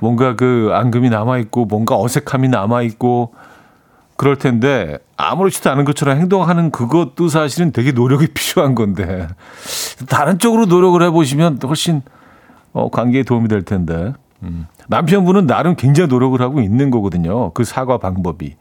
뭔가 0.00 0.36
그 0.36 0.70
앙금이 0.72 1.10
남아있고, 1.10 1.66
뭔가 1.66 1.98
어색함이 1.98 2.48
남아있고, 2.48 3.34
그럴 4.18 4.34
텐데 4.36 4.98
아무렇지도 5.16 5.70
않은 5.70 5.84
것처럼 5.84 6.18
행동하는 6.18 6.72
그것도 6.72 7.28
사실은 7.28 7.70
되게 7.70 7.92
노력이 7.92 8.26
필요한 8.34 8.74
건데 8.74 9.28
다른 10.08 10.40
쪽으로 10.40 10.66
노력을 10.66 11.00
해보시면 11.00 11.60
훨씬 11.64 12.02
어, 12.72 12.90
관계에 12.90 13.22
도움이 13.22 13.46
될 13.46 13.62
텐데 13.62 14.12
음. 14.42 14.66
남편분은 14.88 15.46
나름 15.46 15.74
굉장히 15.76 16.08
노력을 16.08 16.40
하고 16.40 16.60
있는 16.60 16.90
거거든요. 16.90 17.50
그 17.52 17.64
사과 17.64 17.98
방법이. 17.98 18.56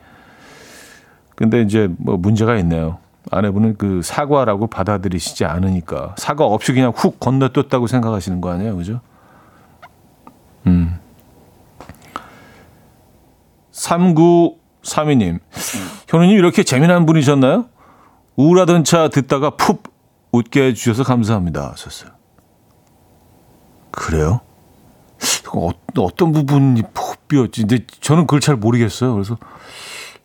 근데 1.36 1.62
이제 1.62 1.90
뭐 1.98 2.18
문제가 2.18 2.58
있네요. 2.58 2.98
아내분은 3.30 3.78
그 3.78 4.02
사과라고 4.02 4.68
받아들이시지 4.68 5.46
않으니까 5.46 6.16
사과 6.18 6.46
없이 6.46 6.74
그냥 6.74 6.94
훅 6.96 7.20
건너뛰었다고 7.20 7.88
생각하시는 7.88 8.42
거 8.42 8.50
아니에요, 8.52 8.76
그죠? 8.78 9.02
음. 10.66 11.00
39 13.72 14.58
사미님, 14.82 15.40
현우님 16.08 16.38
이렇게 16.38 16.64
재미난 16.64 17.06
분이셨나요? 17.06 17.66
우울하던 18.38 18.84
차 18.84 19.10
듣다가 19.10 19.52
푹 19.52 19.84
웃게 20.32 20.68
해주셔서 20.68 21.04
감사합니다. 21.04 21.72
하셨어요. 21.72 22.12
그래요? 23.92 24.42
어, 25.54 25.70
어떤 25.98 26.32
부분이 26.32 26.84
푹 26.94 27.28
비었지? 27.28 27.62
근데 27.62 27.86
저는 28.02 28.24
그걸 28.28 28.40
잘 28.40 28.56
모르겠어요. 28.56 29.14
그래서 29.14 29.38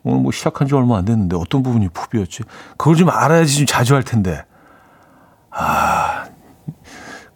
오늘 0.02 0.20
뭐 0.20 0.33
시작한 0.33 0.66
지 0.66 0.74
얼마 0.74 0.98
안 0.98 1.05
됐는데 1.05 1.37
어떤 1.37 1.62
부분이 1.62 1.88
푹 1.88 2.11
비었지? 2.11 2.42
그걸 2.76 2.96
좀 2.96 3.09
알아야지 3.11 3.59
좀 3.59 3.66
자주 3.66 3.94
할 3.94 4.02
텐데. 4.02 4.44
아, 5.50 6.26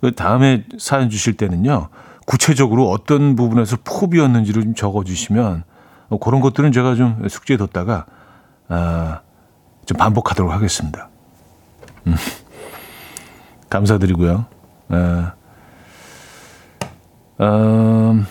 그 0.01 0.14
다음에 0.14 0.64
사연 0.79 1.11
주실 1.11 1.37
때는요. 1.37 1.88
구체적으로 2.27 2.90
어떤 2.90 3.37
부분에서 3.37 3.77
푹 3.85 4.11
비었는지를 4.11 4.62
좀 4.62 4.75
적어주시면 4.75 5.64
뭐 6.09 6.19
그런 6.19 6.40
것들은 6.40 6.73
제가 6.73 6.95
좀 6.97 7.27
숙제에 7.29 7.57
뒀다가 7.57 8.07
아, 8.69 9.21
좀 9.85 9.97
반복하도록 9.97 10.53
하겠습니다. 10.53 11.09
음. 12.07 12.16
감사드리고요. 13.71 14.47
아, 14.88 15.33
음, 17.40 18.27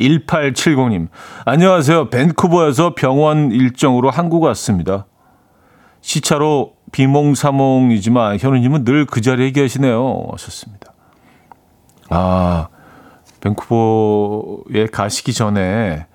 1870님, 0.00 1.08
안녕하세요. 1.44 2.10
밴쿠버에서 2.10 2.94
병원 2.94 3.52
일정으로 3.52 4.10
한국 4.10 4.42
왔습니다. 4.44 5.06
시차로 6.00 6.74
비몽사몽이지만 6.92 8.38
현우님은 8.38 8.84
늘 8.84 9.06
그 9.06 9.20
자리에 9.20 9.52
계시네요. 9.52 10.26
하셨습니다. 10.32 10.92
아, 12.08 12.68
밴쿠버에 13.40 14.86
가시기 14.86 15.32
전에 15.32 16.06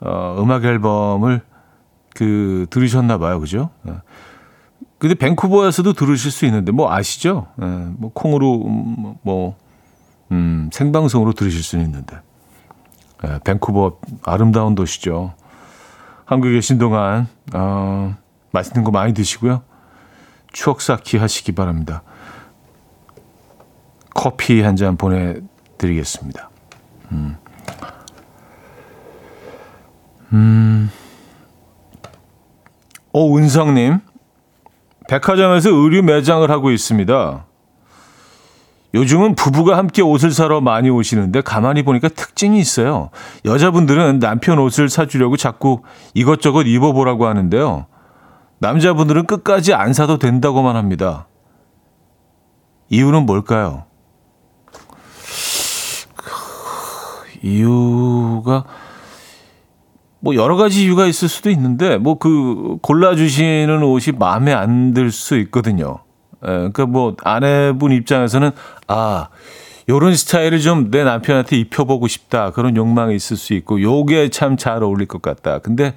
어, 0.00 0.36
음악 0.40 0.64
앨범을 0.64 1.42
그 2.16 2.66
들으셨나 2.70 3.18
봐요, 3.18 3.38
그죠? 3.38 3.70
어. 3.84 4.00
근데 4.98 5.14
밴쿠버에서도 5.14 5.92
들으실 5.92 6.30
수 6.30 6.46
있는데 6.46 6.72
뭐 6.72 6.90
아시죠? 6.92 7.48
예, 7.60 7.66
뭐 7.66 8.10
콩으로 8.12 8.64
음, 8.66 9.14
뭐 9.22 9.56
음, 10.32 10.70
생방송으로 10.72 11.32
들으실 11.32 11.62
수는 11.62 11.84
있는데 11.86 12.16
예, 13.24 13.38
밴쿠버 13.44 13.98
아름다운 14.24 14.74
도시죠. 14.74 15.34
한국에 16.24 16.54
계신 16.54 16.78
동안 16.78 17.28
어, 17.54 18.16
맛있는 18.50 18.84
거 18.84 18.90
많이 18.90 19.12
드시고요. 19.14 19.62
추억 20.52 20.80
쌓기 20.80 21.16
하시기 21.18 21.52
바랍니다. 21.52 22.02
커피 24.14 24.62
한 24.62 24.76
잔 24.76 24.96
보내드리겠습니다. 24.96 26.50
음. 27.12 27.36
음. 30.32 30.90
오, 33.12 33.34
어, 33.34 33.38
은성님. 33.38 34.00
백화점에서 35.08 35.70
의류 35.70 36.02
매장을 36.02 36.48
하고 36.50 36.70
있습니다. 36.70 37.44
요즘은 38.94 39.34
부부가 39.34 39.76
함께 39.76 40.02
옷을 40.02 40.30
사러 40.30 40.60
많이 40.60 40.88
오시는데 40.88 41.40
가만히 41.40 41.82
보니까 41.82 42.08
특징이 42.08 42.60
있어요. 42.60 43.10
여자분들은 43.44 44.20
남편 44.20 44.58
옷을 44.60 44.88
사주려고 44.88 45.36
자꾸 45.36 45.82
이것저것 46.14 46.62
입어보라고 46.62 47.26
하는데요. 47.26 47.86
남자분들은 48.60 49.26
끝까지 49.26 49.74
안 49.74 49.92
사도 49.92 50.18
된다고만 50.18 50.76
합니다. 50.76 51.26
이유는 52.88 53.26
뭘까요? 53.26 53.84
이유가 57.42 58.64
뭐 60.20 60.34
여러 60.36 60.56
가지 60.56 60.84
이유가 60.84 61.06
있을 61.06 61.28
수도 61.28 61.50
있는데 61.50 61.98
뭐 61.98 62.14
그 62.18 62.78
골라 62.80 63.14
주시는 63.16 63.82
옷이 63.82 64.16
마음에 64.16 64.52
안 64.54 64.94
들 64.94 65.10
수 65.10 65.36
있거든요. 65.38 66.03
예, 66.46 66.50
그러니까 66.50 66.86
뭐 66.86 67.16
아내분 67.22 67.92
입장에서는 67.92 68.50
아 68.88 69.28
요런 69.88 70.14
스타일을 70.14 70.60
좀 70.60 70.90
내 70.90 71.04
남편한테 71.04 71.56
입혀보고 71.58 72.08
싶다. 72.08 72.50
그런 72.50 72.76
욕망이 72.76 73.14
있을 73.14 73.36
수 73.36 73.52
있고, 73.54 73.82
요게 73.82 74.30
참 74.30 74.56
잘 74.56 74.82
어울릴 74.82 75.06
것 75.06 75.20
같다. 75.20 75.58
근데 75.58 75.94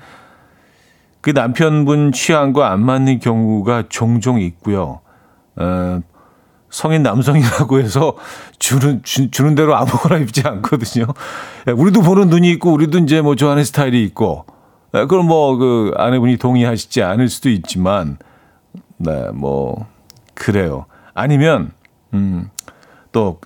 그 1.21 1.29
남편분 1.31 2.12
취향과 2.12 2.71
안 2.71 2.83
맞는 2.86 3.19
경우가 3.19 3.83
종종 3.89 4.39
있고요. 4.41 4.99
어, 5.55 6.01
성인 6.69 7.01
남성이라고 7.03 7.79
해서 7.79 8.13
주는, 8.60 9.01
주, 9.03 9.31
주는 9.31 9.55
대로 9.55 9.75
아무거나 9.75 10.17
입지 10.19 10.41
않거든요. 10.45 11.05
예, 11.67 11.71
우리도 11.71 12.01
보는 12.01 12.27
눈이 12.29 12.49
있고, 12.51 12.73
우리도 12.73 12.99
이제 12.99 13.21
뭐 13.21 13.36
좋아하는 13.36 13.63
스타일이 13.63 14.03
있고, 14.03 14.45
예, 14.95 15.05
그럼 15.05 15.27
뭐 15.27 15.57
그 15.57 15.93
아내분이 15.95 16.38
동의하시지 16.38 17.01
않을 17.03 17.29
수도 17.29 17.49
있지만, 17.49 18.17
네, 18.97 19.29
뭐, 19.33 19.86
그래요. 20.38 20.86
아니면, 21.13 21.71
음, 22.13 22.50
또 23.12 23.39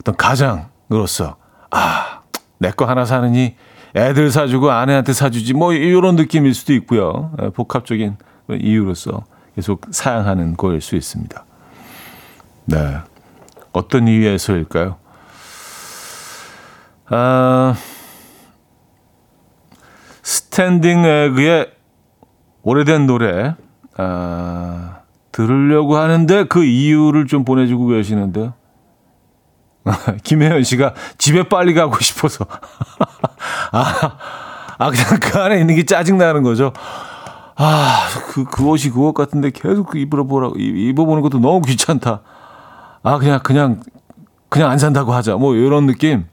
어떤 0.00 0.16
가장으로서, 0.16 1.36
아, 1.70 2.20
내 2.58 2.70
거 2.70 2.84
하나 2.84 3.04
사느니 3.04 3.56
애들 3.96 4.30
사주고 4.30 4.70
아내한테 4.70 5.12
사주지, 5.12 5.54
뭐, 5.54 5.72
이런 5.72 6.16
느낌일 6.16 6.52
수도 6.54 6.72
있고요. 6.74 7.32
예, 7.42 7.48
복합적인 7.50 8.16
이유로서 8.50 9.24
계속 9.54 9.82
사양하는 9.90 10.56
거일 10.56 10.80
수 10.80 10.96
있습니다. 10.96 11.44
네. 12.66 12.98
어떤 13.72 14.08
이유에서일까요? 14.08 14.96
아, 17.06 17.74
스탠딩 20.22 21.04
에그의 21.04 21.70
오래된 22.62 23.06
노래, 23.06 23.54
아, 23.96 24.98
들으려고 25.34 25.96
하는데 25.96 26.44
그 26.44 26.62
이유를 26.62 27.26
좀 27.26 27.44
보내주고 27.44 27.88
계시는데요. 27.88 28.54
김혜연 30.22 30.62
씨가 30.62 30.94
집에 31.18 31.42
빨리 31.48 31.74
가고 31.74 31.98
싶어서. 31.98 32.46
아, 33.72 34.16
아, 34.78 34.90
그냥 34.90 35.18
그 35.20 35.40
안에 35.40 35.58
있는 35.58 35.74
게 35.74 35.82
짜증나는 35.84 36.44
거죠. 36.44 36.72
아, 37.56 38.06
그, 38.28 38.44
그 38.44 38.64
옷이 38.64 38.92
그 38.92 39.00
옷 39.00 39.12
같은데 39.12 39.50
계속 39.50 39.88
그 39.88 39.98
입어보라고, 39.98 40.54
입어보는 40.56 41.20
것도 41.22 41.40
너무 41.40 41.62
귀찮다. 41.62 42.20
아, 43.02 43.18
그냥, 43.18 43.40
그냥, 43.42 43.80
그냥 44.48 44.70
안 44.70 44.78
산다고 44.78 45.12
하자. 45.12 45.34
뭐, 45.34 45.56
이런 45.56 45.86
느낌. 45.86 46.26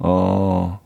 어, 0.00 0.80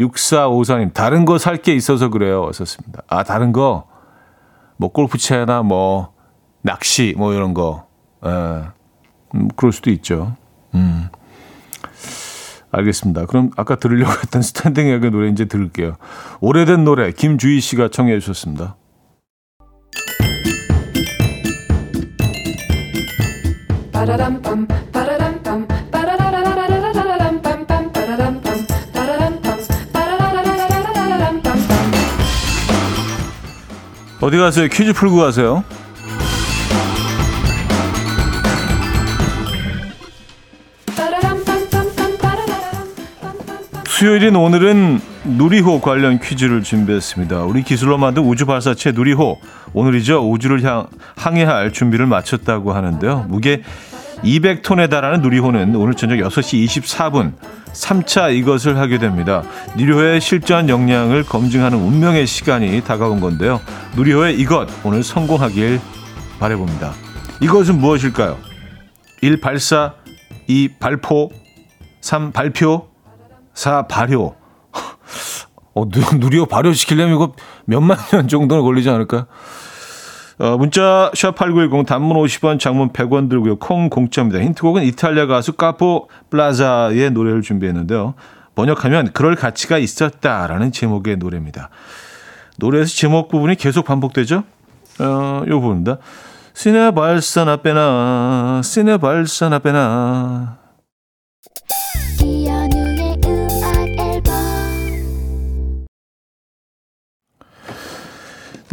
6454님, 0.00 0.94
다른 0.94 1.26
거 1.26 1.36
살 1.36 1.58
게 1.58 1.74
있어서 1.74 2.08
그래요. 2.08 2.50
썼습니다. 2.52 3.02
아, 3.08 3.24
다른 3.24 3.52
거, 3.52 3.84
뭐, 4.78 4.90
골프채나 4.90 5.62
뭐, 5.62 6.15
낚시, 6.66 7.14
뭐, 7.16 7.32
이런 7.32 7.54
거. 7.54 7.86
에, 8.24 8.28
음, 8.28 9.48
그럴 9.56 9.72
수도 9.72 9.90
있죠. 9.90 10.36
음. 10.74 11.08
알겠습니다. 12.72 13.26
그럼 13.26 13.50
아까 13.56 13.76
들으려고 13.76 14.12
했던 14.20 14.42
스탠딩 14.42 14.88
에그 14.88 15.06
노래 15.06 15.30
이제 15.30 15.46
들을게요. 15.46 15.96
오래된 16.40 16.84
노래, 16.84 17.12
김주희 17.12 17.60
씨가 17.60 17.88
청해 17.88 18.18
주셨습니다. 18.18 18.76
어디 34.20 34.38
가세요? 34.38 34.66
퀴즈 34.68 34.92
풀고 34.92 35.16
가세요. 35.18 35.62
수요일인 44.06 44.36
오늘은 44.36 45.00
누리호 45.24 45.80
관련 45.80 46.20
퀴즈를 46.20 46.62
준비했습니다. 46.62 47.42
우리 47.42 47.64
기술로 47.64 47.98
만든 47.98 48.22
우주 48.22 48.46
발사체 48.46 48.92
누리호 48.92 49.36
오늘이죠 49.72 50.30
우주를 50.30 50.62
향 50.62 50.86
항해할 51.16 51.72
준비를 51.72 52.06
마쳤다고 52.06 52.72
하는데요. 52.72 53.26
무게 53.28 53.64
200톤에 54.22 54.88
달하는 54.88 55.22
누리호는 55.22 55.74
오늘 55.74 55.94
저녁 55.94 56.18
6시 56.18 56.64
24분 56.66 57.32
3차 57.72 58.32
이것을 58.32 58.78
하게 58.78 58.98
됩니다. 58.98 59.42
누리호의 59.76 60.20
실전 60.20 60.68
역량을 60.68 61.24
검증하는 61.24 61.76
운명의 61.76 62.28
시간이 62.28 62.82
다가온 62.82 63.18
건데요. 63.18 63.60
누리호의 63.96 64.38
이것 64.38 64.68
오늘 64.84 65.02
성공하길 65.02 65.80
바래봅니다. 66.38 66.92
이것은 67.40 67.80
무엇일까요? 67.80 68.38
1. 69.22 69.40
발사 69.40 69.94
2. 70.46 70.74
발포 70.78 71.32
3. 72.02 72.30
발표 72.30 72.86
4. 73.56 73.86
발효 73.88 74.36
어, 75.74 75.84
누리호 76.18 76.46
발효시키려면 76.46 77.16
이거 77.16 77.32
몇만 77.64 77.98
년 78.12 78.28
정도는 78.28 78.62
걸리지 78.62 78.88
않을까? 78.88 79.26
어, 80.38 80.56
문자 80.58 81.10
샵8910 81.14 81.86
단문 81.86 82.16
50원 82.18 82.60
장문 82.60 82.92
100원 82.92 83.28
들고요. 83.28 83.56
콩 83.56 83.88
공짜입니다. 83.88 84.40
힌트곡은 84.40 84.84
이탈리아 84.84 85.26
가수 85.26 85.54
카포 85.54 86.08
플라자의 86.30 87.10
노래를 87.10 87.42
준비했는데요. 87.42 88.14
번역하면 88.54 89.12
그럴 89.12 89.34
가치가 89.34 89.78
있었다라는 89.78 90.72
제목의 90.72 91.16
노래입니다. 91.16 91.70
노래에서 92.58 92.94
제목 92.94 93.28
부분이 93.28 93.56
계속 93.56 93.84
반복되죠? 93.86 94.44
어, 95.00 95.42
요 95.46 95.60
부분입니다. 95.60 95.98
시네 96.54 96.90
발사나 96.92 97.58
빼나 97.58 98.60
시네 98.64 98.96
발사나 98.96 99.58
빼나 99.58 100.65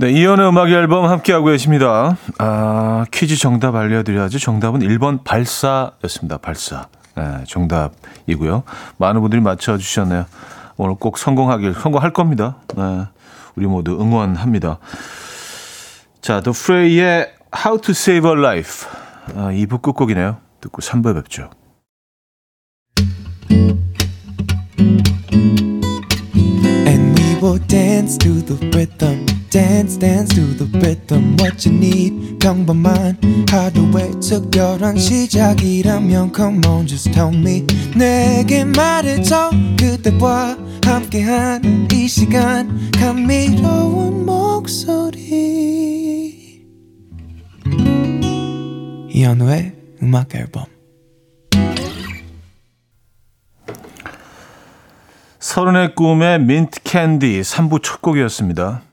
네, 0.04 0.12
이연의 0.12 0.50
음악 0.50 0.70
앨범 0.70 1.06
함께하고 1.06 1.46
계십니다. 1.46 2.18
아, 2.38 3.06
퀴즈 3.10 3.38
정답 3.38 3.74
알려드려야죠. 3.74 4.38
정답은 4.38 4.82
1번 4.82 5.24
발사였습니다. 5.24 6.40
발사. 6.40 6.88
네, 7.16 7.46
정답이고요. 7.48 8.64
많은 8.98 9.22
분들이 9.22 9.42
맞춰주셨네요. 9.42 10.26
오늘 10.76 10.96
꼭 10.96 11.18
성공하길, 11.18 11.74
성공할 11.76 12.12
겁니다. 12.12 12.58
네, 12.76 13.06
우리 13.56 13.66
모두 13.66 13.94
응원합니다. 13.94 14.80
자, 16.20 16.42
The 16.42 16.54
Fray의 16.54 17.32
How 17.66 17.80
to 17.80 17.92
Save 17.92 18.30
a 18.30 18.38
Life. 18.38 18.90
아, 19.38 19.52
2부 19.54 19.82
끝곡이네요. 19.82 20.36
듣고 20.60 20.82
3부에 20.82 21.16
뵙죠. 21.16 21.50
Dance 29.54 30.00
dance 30.00 30.34
to 30.34 30.42
the 30.58 30.66
rhythm 30.80 31.38
what 31.40 31.70
you 31.70 31.78
need. 31.78 32.40
평범한 32.40 33.20
하루의 33.48 34.20
특별한 34.20 34.98
시작이라면 34.98 36.34
come 36.36 36.60
on 36.66 36.88
just 36.88 37.12
tell 37.12 37.32
me. 37.32 37.64
내게 37.96 38.66
말해줘 38.66 39.52
그대와 39.80 40.58
함께한 40.84 41.88
이 41.94 42.08
시간. 42.08 42.92
감미로운 42.94 44.26
목소리. 44.26 45.22
이현우의 49.12 49.76
음악 50.02 50.34
앨범. 50.34 50.66
서른의 55.38 55.94
꿈의 55.94 56.40
민트 56.40 56.82
캔디 56.84 57.42
3부 57.42 57.84
첫 57.84 58.02
곡이었습니다. 58.02 58.93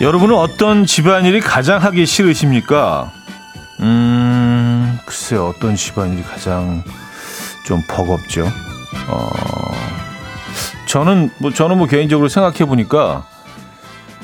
여러분은 0.00 0.36
어떤 0.36 0.84
집안일이 0.84 1.40
가장 1.40 1.82
하기 1.82 2.04
싫으십니까? 2.04 3.12
음, 3.80 4.98
글쎄 5.06 5.36
어떤 5.36 5.74
집안일이 5.74 6.22
가장 6.22 6.82
좀 7.64 7.82
버겁죠. 7.88 8.46
어, 9.08 9.30
저는 10.86 11.30
뭐 11.40 11.50
저는 11.50 11.78
뭐 11.78 11.86
개인적으로 11.86 12.28
생각해 12.28 12.66
보니까 12.66 13.26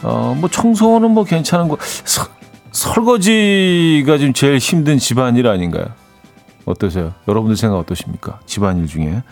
어, 0.03 0.37
뭐 0.39 0.51
청소는 0.51 1.11
뭐 1.11 1.25
괜찮은 1.25 1.69
거 1.69 1.79
서, 1.81 2.27
설거지가 2.73 4.19
좀 4.19 4.35
제일 4.35 4.59
힘든 4.59 4.99
집안일 4.99 5.47
아닌가요? 5.47 5.87
어떠세요? 6.67 7.15
여러분들 7.27 7.57
생각 7.57 7.79
어떠십니까? 7.79 8.41
집안일 8.45 8.87
중에. 8.87 9.23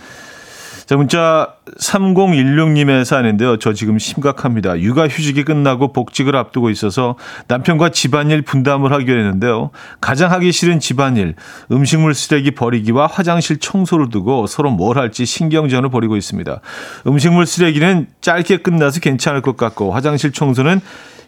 자, 0.91 0.97
문자 0.97 1.55
3016님의 1.79 3.05
사연인데요. 3.05 3.59
저 3.59 3.73
지금 3.73 3.97
심각합니다. 4.01 4.81
육아휴직이 4.81 5.45
끝나고 5.45 5.93
복직을 5.93 6.35
앞두고 6.35 6.69
있어서 6.71 7.15
남편과 7.47 7.91
집안일 7.91 8.43
분담을 8.43 8.93
하기로 8.93 9.21
했는데요. 9.21 9.71
가장 10.01 10.33
하기 10.33 10.51
싫은 10.51 10.81
집안일, 10.81 11.37
음식물 11.71 12.13
쓰레기 12.13 12.51
버리기와 12.51 13.07
화장실 13.07 13.61
청소를 13.61 14.09
두고 14.09 14.49
서로 14.49 14.73
뭘 14.73 14.99
할지 14.99 15.27
신경전을 15.27 15.91
벌이고 15.91 16.17
있습니다. 16.17 16.61
음식물 17.07 17.47
쓰레기는 17.47 18.09
짧게 18.21 18.57
끝나서 18.57 18.99
괜찮을 18.99 19.43
것 19.43 19.57
같고 19.57 19.93
화장실 19.93 20.33
청소는 20.33 20.81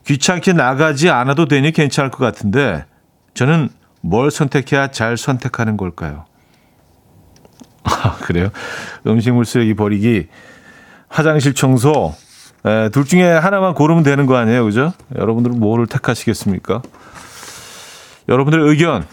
귀찮게 0.08 0.54
나가지 0.54 1.08
않아도 1.08 1.46
되니 1.46 1.70
괜찮을 1.70 2.10
것 2.10 2.18
같은데 2.18 2.84
저는 3.34 3.68
뭘 4.00 4.32
선택해야 4.32 4.88
잘 4.88 5.16
선택하는 5.16 5.76
걸까요? 5.76 6.24
아, 7.84 8.16
그래요? 8.22 8.48
음식물 9.06 9.44
쓰레기 9.44 9.74
버리기, 9.74 10.28
화장실 11.08 11.54
청소, 11.54 12.14
에, 12.64 12.88
둘 12.90 13.04
중에 13.04 13.24
하나만 13.24 13.74
고르면 13.74 14.02
되는 14.02 14.26
거 14.26 14.36
아니에요? 14.36 14.64
그죠? 14.64 14.92
여러분들은 15.16 15.58
뭐를 15.58 15.86
택하시겠습니까? 15.86 16.82
여러분들의 18.28 18.68
의견 18.68 19.04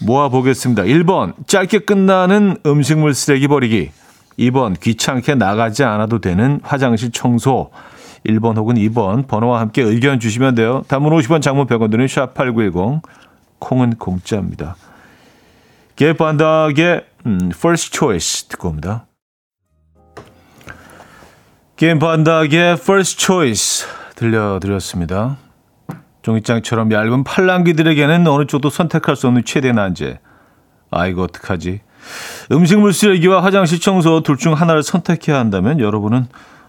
모아보겠습니다. 0.00 0.82
1번, 0.84 1.34
짧게 1.46 1.80
끝나는 1.80 2.56
음식물 2.66 3.14
쓰레기 3.14 3.48
버리기. 3.48 3.90
2번, 4.38 4.78
귀찮게 4.80 5.34
나가지 5.34 5.84
않아도 5.84 6.20
되는 6.20 6.60
화장실 6.62 7.10
청소. 7.12 7.70
1번 8.26 8.56
혹은 8.56 8.76
2번 8.76 9.26
번호와 9.26 9.60
함께 9.60 9.82
의견 9.82 10.18
주시면 10.20 10.54
돼요. 10.54 10.82
단문 10.88 11.12
50원 11.12 11.42
장문 11.42 11.66
100원 11.66 11.90
드는 11.90 12.06
샵8910 12.06 13.00
콩은 13.58 13.96
공짜입니다. 13.96 14.76
개반닥의 15.96 17.04
음, 17.26 17.50
First 17.54 17.96
Choice 17.96 18.48
듣고 18.48 18.68
옵니다. 18.68 19.06
개반닥의 21.76 22.72
First 22.74 23.24
Choice 23.24 23.86
들려드렸습니다. 24.16 25.36
종이장처럼 26.22 26.92
얇은 26.92 27.24
팔랑귀들에게는 27.24 28.26
어느 28.26 28.46
쪽도 28.46 28.68
선택할 28.68 29.16
수 29.16 29.26
없는 29.26 29.44
최대 29.44 29.72
난제. 29.72 30.20
아, 30.90 31.06
이거 31.06 31.22
어떡하지? 31.22 31.80
음식물 32.52 32.92
쓰레기와 32.92 33.42
화장실 33.42 33.80
청소 33.80 34.22
둘 34.22 34.36
중 34.36 34.54
하나를 34.54 34.82
선택해야 34.82 35.38
한다면 35.38 35.80
여러분은 35.80 36.26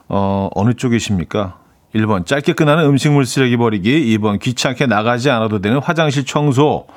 어, 0.07 0.49
어느 0.55 0.73
쪽이십니까? 0.73 1.57
1번 1.95 2.25
짧게 2.25 2.53
끝나는 2.53 2.85
음식물 2.85 3.25
쓰레기 3.25 3.57
버리기 3.57 4.17
2번 4.17 4.39
귀찮게 4.39 4.85
나가지 4.85 5.29
않아도 5.29 5.59
되는 5.59 5.79
화장실 5.79 6.25
청소 6.25 6.87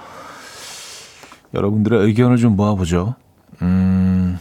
여러분들의 1.53 2.01
의견을 2.01 2.37
좀 2.37 2.55
모아보죠. 2.57 3.17
음, 3.62 4.38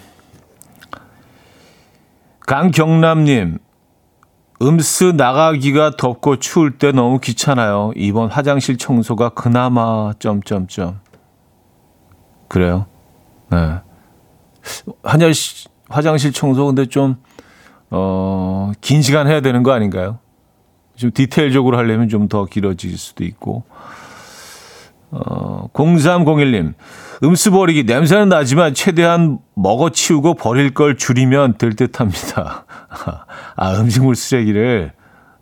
강경남님, 2.41 3.59
음스 4.61 5.03
나가기가 5.15 5.95
덥고 5.97 6.37
추울 6.37 6.77
때 6.77 6.91
너무 6.91 7.19
귀찮아요. 7.19 7.91
이번 7.95 8.29
화장실 8.29 8.77
청소가 8.77 9.29
그나마 9.29 10.13
점점점. 10.19 10.99
그래요? 12.47 12.85
네. 13.49 13.79
한열 15.03 15.33
화장실 15.89 16.31
청소 16.31 16.65
근데 16.67 16.85
좀, 16.85 17.17
어, 17.89 18.71
긴 18.81 19.01
시간 19.01 19.27
해야 19.27 19.41
되는 19.41 19.63
거 19.63 19.71
아닌가요? 19.71 20.19
좀 20.95 21.11
디테일적으로 21.11 21.77
하려면 21.77 22.07
좀 22.07 22.27
더 22.27 22.45
길어질 22.45 22.97
수도 22.97 23.23
있고. 23.23 23.63
어, 25.15 25.67
0301님, 25.73 26.73
음수 27.23 27.51
버리기 27.51 27.83
냄새는 27.83 28.29
나지만 28.29 28.73
최대한 28.73 29.37
먹어 29.55 29.91
치우고 29.91 30.33
버릴 30.33 30.73
걸 30.73 30.97
줄이면 30.97 31.57
될 31.59 31.75
듯 31.75 31.99
합니다. 31.99 32.65
아, 33.55 33.75
음식물 33.79 34.15
쓰레기를, 34.15 34.91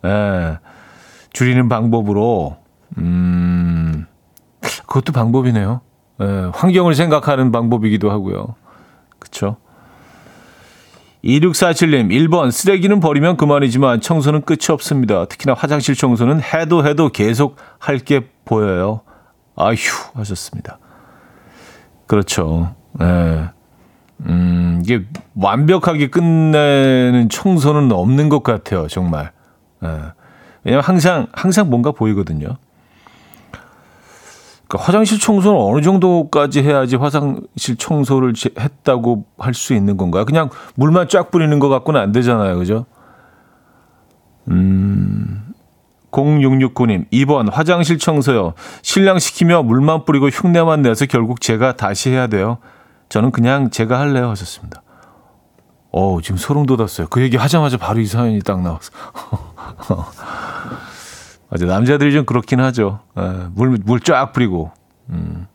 예, 0.04 0.58
줄이는 1.32 1.70
방법으로, 1.70 2.58
음, 2.98 4.06
그것도 4.60 5.12
방법이네요. 5.12 5.80
예, 6.20 6.50
환경을 6.52 6.94
생각하는 6.94 7.50
방법이기도 7.50 8.10
하고요. 8.10 8.54
그쵸? 9.18 9.56
2647님, 11.24 12.10
1번, 12.10 12.50
쓰레기는 12.50 12.98
버리면 13.00 13.36
그만이지만 13.38 14.00
청소는 14.00 14.42
끝이 14.42 14.66
없습니다. 14.70 15.24
특히나 15.26 15.54
화장실 15.54 15.94
청소는 15.94 16.42
해도 16.42 16.84
해도 16.86 17.08
계속 17.10 17.56
할 17.78 17.98
게 18.00 18.26
보여요. 18.44 19.02
아휴 19.56 19.76
하셨습니다. 20.14 20.78
그렇죠. 22.06 22.74
네. 22.98 23.48
음, 24.26 24.80
이게 24.84 25.04
완벽하게 25.34 26.08
끝내는 26.10 27.28
청소는 27.28 27.90
없는 27.92 28.28
것 28.28 28.42
같아요, 28.42 28.86
정말. 28.88 29.32
예. 29.82 29.88
왜냐면 30.64 30.84
항상, 30.84 31.26
항상 31.32 31.68
뭔가 31.70 31.90
보이거든요. 31.90 32.56
그러니까 34.68 34.86
화장실 34.86 35.18
청소는 35.18 35.58
어느 35.60 35.82
정도까지 35.82 36.62
해야지 36.62 36.96
화장실 36.96 37.76
청소를 37.76 38.32
제- 38.34 38.50
했다고 38.58 39.24
할 39.38 39.54
수 39.54 39.74
있는 39.74 39.96
건가요? 39.96 40.24
그냥 40.24 40.50
물만 40.76 41.08
쫙 41.08 41.30
뿌리는 41.30 41.58
것 41.58 41.68
갖고는 41.68 42.00
안 42.00 42.12
되잖아요. 42.12 42.56
그죠? 42.58 42.86
음, 44.48 45.51
0669님, 46.12 47.10
2번 47.10 47.50
화장실 47.50 47.98
청소요. 47.98 48.54
신랑 48.82 49.18
시키며 49.18 49.62
물만 49.64 50.04
뿌리고 50.04 50.28
흉내만 50.28 50.82
내서 50.82 51.06
결국 51.06 51.40
제가 51.40 51.76
다시 51.76 52.10
해야 52.10 52.28
돼요. 52.28 52.58
저는 53.08 53.30
그냥 53.32 53.70
제가 53.70 53.98
할래요 53.98 54.28
하셨습니다. 54.30 54.82
어, 55.90 56.18
지금 56.22 56.36
소름 56.36 56.64
돋았어요. 56.66 57.08
그 57.08 57.20
얘기 57.20 57.36
하자마자 57.36 57.76
바로 57.76 58.00
이 58.00 58.06
사연이 58.06 58.40
딱 58.40 58.62
나왔어. 58.62 58.90
맞아, 61.50 61.66
남자들이 61.66 62.12
좀 62.12 62.24
그렇긴 62.24 62.60
하죠. 62.60 63.00
예, 63.18 63.48
물, 63.52 63.76
물 63.84 64.00
쫙 64.00 64.32
뿌리고. 64.32 64.70
음. 65.10 65.46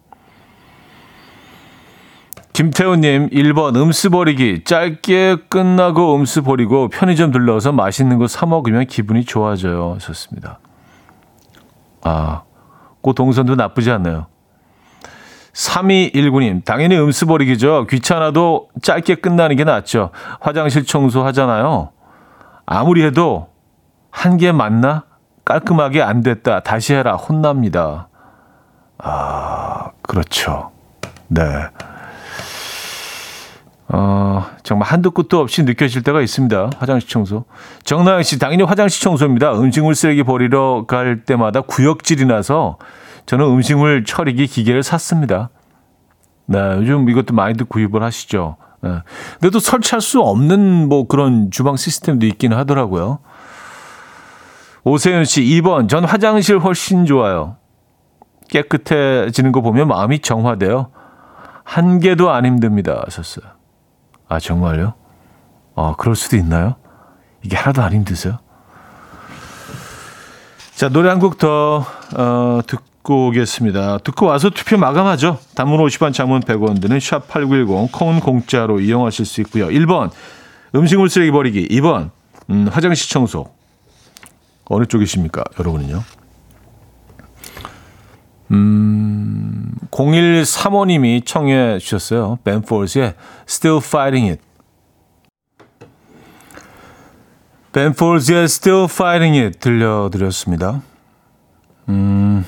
김태훈님, 2.61 3.29
1번 3.29 3.75
음수 3.75 4.09
버리기. 4.09 4.63
짧게 4.63 5.37
끝나고 5.47 6.15
음수 6.15 6.41
버리고 6.41 6.89
편의점 6.89 7.29
들러서 7.31 7.71
맛있는 7.71 8.17
거 8.17 8.25
사 8.25 8.47
먹으면 8.47 8.87
기분이 8.87 9.25
좋아져요. 9.25 9.93
하셨습니다. 9.93 10.57
아, 12.01 12.41
그 13.03 13.13
동선도 13.13 13.53
나쁘지 13.53 13.91
않네요. 13.91 14.25
3219님, 15.53 16.65
당연히 16.65 16.97
음수 16.97 17.27
버리기죠. 17.27 17.85
귀찮아도 17.91 18.69
짧게 18.81 19.15
끝나는 19.15 19.55
게 19.55 19.63
낫죠. 19.63 20.09
화장실 20.39 20.83
청소 20.83 21.23
하잖아요. 21.25 21.91
아무리 22.65 23.03
해도 23.05 23.49
한 24.09 24.37
개 24.37 24.51
맞나? 24.51 25.03
깔끔하게 25.45 26.01
안 26.01 26.23
됐다. 26.23 26.61
다시 26.61 26.95
해라. 26.95 27.17
혼납니다. 27.17 28.07
아, 28.97 29.91
그렇죠. 30.01 30.71
네. 31.27 31.43
어, 33.89 34.45
정말 34.63 34.89
한도 34.89 35.11
끝도 35.11 35.39
없이 35.39 35.63
느껴질 35.63 36.03
때가 36.03 36.21
있습니다. 36.21 36.71
화장실 36.77 37.09
청소. 37.09 37.45
정나영 37.83 38.23
씨, 38.23 38.37
당연히 38.37 38.63
화장실 38.63 39.01
청소입니다. 39.01 39.53
음식물 39.53 39.95
쓰레기 39.95 40.23
버리러 40.23 40.85
갈 40.87 41.23
때마다 41.23 41.61
구역질이 41.61 42.25
나서 42.25 42.77
저는 43.25 43.45
음식물 43.45 44.03
처리기 44.03 44.47
기계를 44.47 44.83
샀습니다. 44.83 45.49
네, 46.47 46.59
요즘 46.77 47.09
이것도 47.09 47.33
많이들 47.33 47.65
구입을 47.65 48.03
하시죠. 48.03 48.57
네. 48.81 48.89
근데 49.33 49.49
또 49.51 49.59
설치할 49.59 50.01
수 50.01 50.21
없는 50.21 50.87
뭐 50.87 51.07
그런 51.07 51.49
주방 51.51 51.75
시스템도 51.77 52.25
있긴 52.25 52.53
하더라고요. 52.53 53.19
오세윤 54.83 55.25
씨, 55.25 55.41
2번. 55.43 55.89
전 55.89 56.05
화장실 56.05 56.59
훨씬 56.59 57.05
좋아요. 57.05 57.57
깨끗해지는 58.49 59.51
거 59.51 59.61
보면 59.61 59.89
마음이 59.89 60.19
정화돼요. 60.19 60.91
한 61.63 61.99
개도 61.99 62.31
안 62.31 62.45
힘듭니다. 62.45 63.01
하셨어요. 63.05 63.56
아, 64.27 64.39
정말요? 64.39 64.93
아, 65.75 65.95
그럴 65.97 66.15
수도 66.15 66.35
있나요? 66.37 66.75
이게 67.43 67.55
하나도 67.55 67.81
안 67.81 67.93
힘드세요? 67.93 68.39
자, 70.75 70.89
노래 70.89 71.09
한 71.09 71.19
곡 71.19 71.37
더, 71.37 71.85
어, 72.15 72.59
듣고 72.67 73.27
오겠습니다. 73.27 73.99
듣고 73.99 74.25
와서 74.27 74.49
투표 74.49 74.77
마감하죠. 74.77 75.39
단문 75.55 75.79
50원, 75.79 76.13
장문 76.13 76.41
100원 76.41 76.81
드는 76.81 76.97
샵8910, 76.99 77.91
콩은 77.91 78.19
공짜로 78.19 78.79
이용하실 78.79 79.25
수 79.25 79.41
있고요. 79.41 79.67
1번, 79.69 80.11
음식물 80.75 81.09
쓰레기 81.09 81.31
버리기. 81.31 81.67
2번, 81.69 82.11
음, 82.49 82.67
화장실 82.71 83.09
청소. 83.09 83.49
어느 84.65 84.85
쪽이십니까, 84.85 85.43
여러분은요? 85.59 86.03
음, 88.51 89.71
0135님이 89.91 91.25
청해 91.25 91.79
주셨어요. 91.79 92.39
벤포즈의 92.43 93.15
Still 93.47 93.81
Fighting 93.83 94.29
It. 94.29 94.41
벤포즈의 97.71 98.45
Still 98.45 98.85
Fighting 98.89 99.37
It 99.37 99.59
들려드렸습니다. 99.59 100.81
음, 101.89 102.45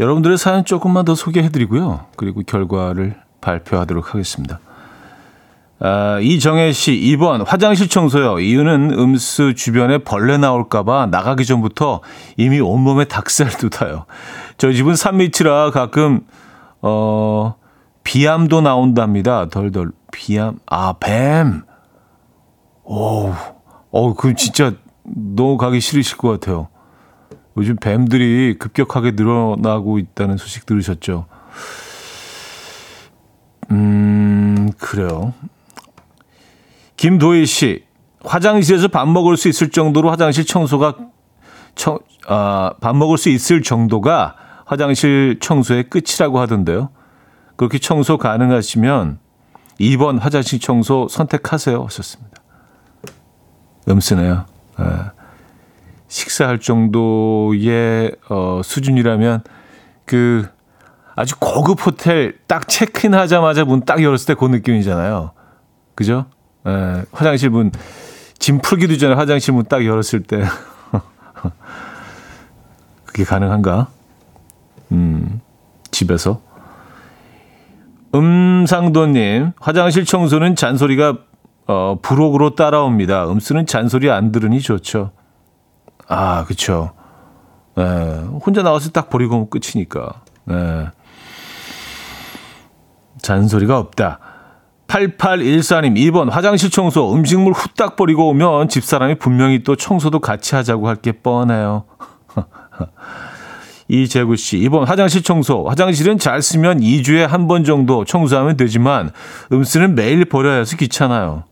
여러분들의 0.00 0.38
사연 0.38 0.64
조금만 0.64 1.04
더 1.04 1.14
소개해드리고요. 1.14 2.06
그리고 2.16 2.42
결과를 2.42 3.16
발표하도록 3.40 4.14
하겠습니다. 4.14 4.60
아, 5.80 6.18
이정혜 6.20 6.72
씨, 6.72 6.92
2번 6.92 7.44
화장실 7.46 7.88
청소요. 7.88 8.40
이유는 8.40 8.98
음수 8.98 9.54
주변에 9.54 9.98
벌레 9.98 10.36
나올까봐 10.36 11.06
나가기 11.06 11.44
전부터 11.44 12.00
이미 12.36 12.60
온몸에 12.60 13.04
닭살 13.04 13.48
돋아요. 13.50 14.06
저희 14.56 14.74
집은 14.74 14.96
산밑이라 14.96 15.70
가끔 15.70 16.20
어 16.82 17.54
비암도 18.02 18.62
나온답니다. 18.62 19.48
덜덜 19.48 19.92
비암 20.10 20.58
아 20.66 20.94
뱀. 20.98 21.62
오, 22.82 23.32
어, 23.90 24.14
그 24.14 24.34
진짜 24.34 24.72
너무 25.04 25.58
가기 25.58 25.80
싫으실 25.80 26.16
것 26.16 26.28
같아요. 26.30 26.68
요즘 27.56 27.76
뱀들이 27.76 28.56
급격하게 28.58 29.12
늘어나고 29.12 29.98
있다는 29.98 30.38
소식 30.38 30.64
들으셨죠? 30.64 31.26
음, 33.70 34.70
그래요. 34.78 35.34
김도희 36.98 37.46
씨, 37.46 37.84
화장실에서 38.24 38.88
밥 38.88 39.08
먹을 39.08 39.36
수 39.36 39.48
있을 39.48 39.70
정도로 39.70 40.10
화장실 40.10 40.44
청소가 40.44 40.96
청, 41.76 42.00
아, 42.26 42.72
밥 42.80 42.96
먹을 42.96 43.16
수 43.16 43.28
있을 43.30 43.62
정도가 43.62 44.34
화장실 44.66 45.38
청소의 45.40 45.84
끝이라고 45.90 46.40
하던데요. 46.40 46.90
그렇게 47.56 47.78
청소 47.78 48.18
가능하시면 48.18 49.20
2번 49.80 50.18
화장실 50.18 50.58
청소 50.60 51.06
선택하세요. 51.08 51.84
하셨습니다. 51.84 52.42
음쓰네요. 53.88 54.44
예. 54.80 54.84
식사할 56.08 56.58
정도의 56.58 58.12
어, 58.28 58.60
수준이라면 58.64 59.44
그 60.04 60.48
아주 61.14 61.36
고급 61.38 61.86
호텔 61.86 62.38
딱 62.48 62.66
체크인 62.68 63.14
하자마자 63.14 63.64
문 63.64 63.84
딱 63.84 64.02
열었을 64.02 64.26
때 64.26 64.34
그 64.34 64.46
느낌이잖아요. 64.46 65.30
그죠? 65.94 66.26
예, 66.66 67.04
화장실 67.12 67.50
문, 67.50 67.72
짐 68.38 68.60
풀기도 68.60 68.96
전에 68.98 69.14
화장실 69.14 69.54
문 69.54 69.64
딱 69.64 69.84
열었을 69.84 70.22
때. 70.22 70.44
그게 73.04 73.24
가능한가? 73.24 73.88
음, 74.92 75.40
집에서. 75.90 76.40
음상도님, 78.14 79.52
화장실 79.60 80.04
청소는 80.04 80.56
잔소리가, 80.56 81.18
어, 81.66 81.98
부록으로 82.00 82.54
따라옵니다. 82.54 83.30
음수는 83.30 83.66
잔소리 83.66 84.10
안 84.10 84.32
들으니 84.32 84.60
좋죠. 84.60 85.12
아, 86.06 86.44
그쵸. 86.46 86.92
예, 87.78 87.82
혼자 88.44 88.62
나가서 88.62 88.90
딱 88.90 89.10
버리고 89.10 89.48
끝이니까. 89.50 90.22
예. 90.50 90.88
잔소리가 93.20 93.78
없다. 93.78 94.20
8814님, 94.88 95.94
2번 95.96 96.30
화장실 96.30 96.70
청소, 96.70 97.12
음식물 97.14 97.52
후딱 97.52 97.94
버리고 97.96 98.28
오면 98.30 98.68
집사람이 98.68 99.16
분명히 99.16 99.62
또 99.62 99.76
청소도 99.76 100.18
같이 100.20 100.54
하자고 100.54 100.88
할 100.88 100.96
게 100.96 101.12
뻔해요. 101.12 101.84
이재구 103.88 104.36
씨, 104.36 104.58
2번 104.60 104.84
화장실 104.86 105.22
청소. 105.22 105.66
화장실은 105.68 106.18
잘 106.18 106.42
쓰면 106.42 106.80
2주에 106.80 107.26
한 107.26 107.46
번 107.46 107.64
정도 107.64 108.04
청소하면 108.04 108.56
되지만 108.56 109.10
음수는 109.52 109.94
매일 109.94 110.24
버려야 110.24 110.58
해서 110.58 110.76
귀찮아요. 110.76 111.44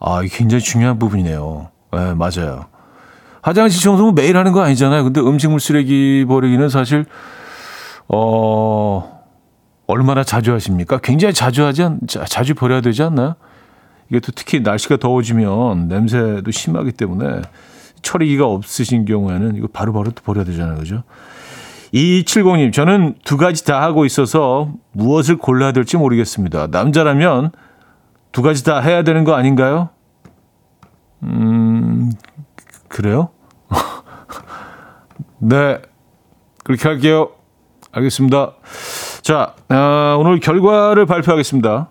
아, 0.00 0.22
굉장히 0.30 0.62
중요한 0.62 0.98
부분이네요. 0.98 1.68
네, 1.92 2.14
맞아요. 2.14 2.66
화장실 3.42 3.82
청소는 3.82 4.14
매일 4.14 4.36
하는 4.36 4.52
거 4.52 4.62
아니잖아요. 4.62 5.04
근데 5.04 5.20
음식물 5.20 5.60
쓰레기 5.60 6.24
버리기는 6.26 6.68
사실, 6.70 7.04
어, 8.08 9.19
얼마나 9.90 10.24
자주 10.24 10.52
하십니까? 10.52 10.98
굉장히 10.98 11.34
자주 11.34 11.64
하지 11.64 11.82
않, 11.82 12.00
자, 12.06 12.24
자주 12.24 12.54
버려야 12.54 12.80
되지 12.80 13.02
않나요? 13.02 13.34
이게 14.08 14.20
또 14.20 14.32
특히 14.34 14.60
날씨가 14.60 14.96
더워지면 14.96 15.88
냄새도 15.88 16.50
심하기 16.50 16.92
때문에 16.92 17.42
처리기가 18.02 18.46
없으신 18.46 19.04
경우에는 19.04 19.56
이거 19.56 19.68
바로바로 19.72 20.10
또 20.12 20.22
버려야 20.22 20.44
되잖아요. 20.44 20.78
그죠? 20.78 21.02
2270님, 21.92 22.72
저는 22.72 23.16
두 23.24 23.36
가지 23.36 23.64
다 23.64 23.82
하고 23.82 24.04
있어서 24.04 24.72
무엇을 24.92 25.36
골라야 25.36 25.72
될지 25.72 25.96
모르겠습니다. 25.96 26.68
남자라면 26.68 27.50
두 28.32 28.42
가지 28.42 28.64
다 28.64 28.80
해야 28.80 29.02
되는 29.02 29.24
거 29.24 29.34
아닌가요? 29.34 29.90
음, 31.24 32.12
그래요? 32.88 33.30
네. 35.38 35.80
그렇게 36.64 36.88
할게요. 36.88 37.32
알겠습니다. 37.92 38.52
자, 39.30 39.54
어, 39.68 40.16
오늘 40.18 40.40
결과를 40.40 41.06
발표하겠습니다. 41.06 41.88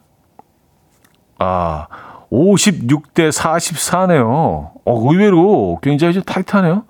아, 1.38 1.88
56대 2.30 3.30
44네요. 3.32 4.26
어, 4.26 5.10
의외로 5.10 5.80
굉장히 5.82 6.16
좀 6.16 6.24
타이트하네요. 6.24 6.84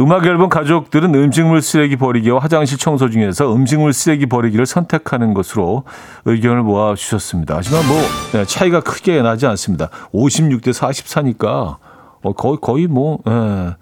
음악 0.00 0.24
앨범 0.24 0.48
가족들은 0.48 1.14
음식물 1.14 1.60
쓰레기 1.60 1.96
버리기와 1.96 2.38
화장실 2.38 2.78
청소 2.78 3.10
중에서 3.10 3.54
음식물 3.54 3.92
쓰레기 3.92 4.24
버리기를 4.24 4.64
선택하는 4.64 5.34
것으로 5.34 5.84
의견을 6.24 6.62
모아 6.62 6.94
주셨습니다. 6.94 7.56
하지만 7.58 7.86
뭐 7.86 7.98
네, 8.32 8.46
차이가 8.46 8.80
크게 8.80 9.20
나지 9.20 9.46
않습니다. 9.46 9.90
56대 10.14 10.70
44니까 10.70 11.76
어, 12.22 12.32
거의 12.32 12.56
거의 12.62 12.86
뭐 12.86 13.18
예. 13.28 13.76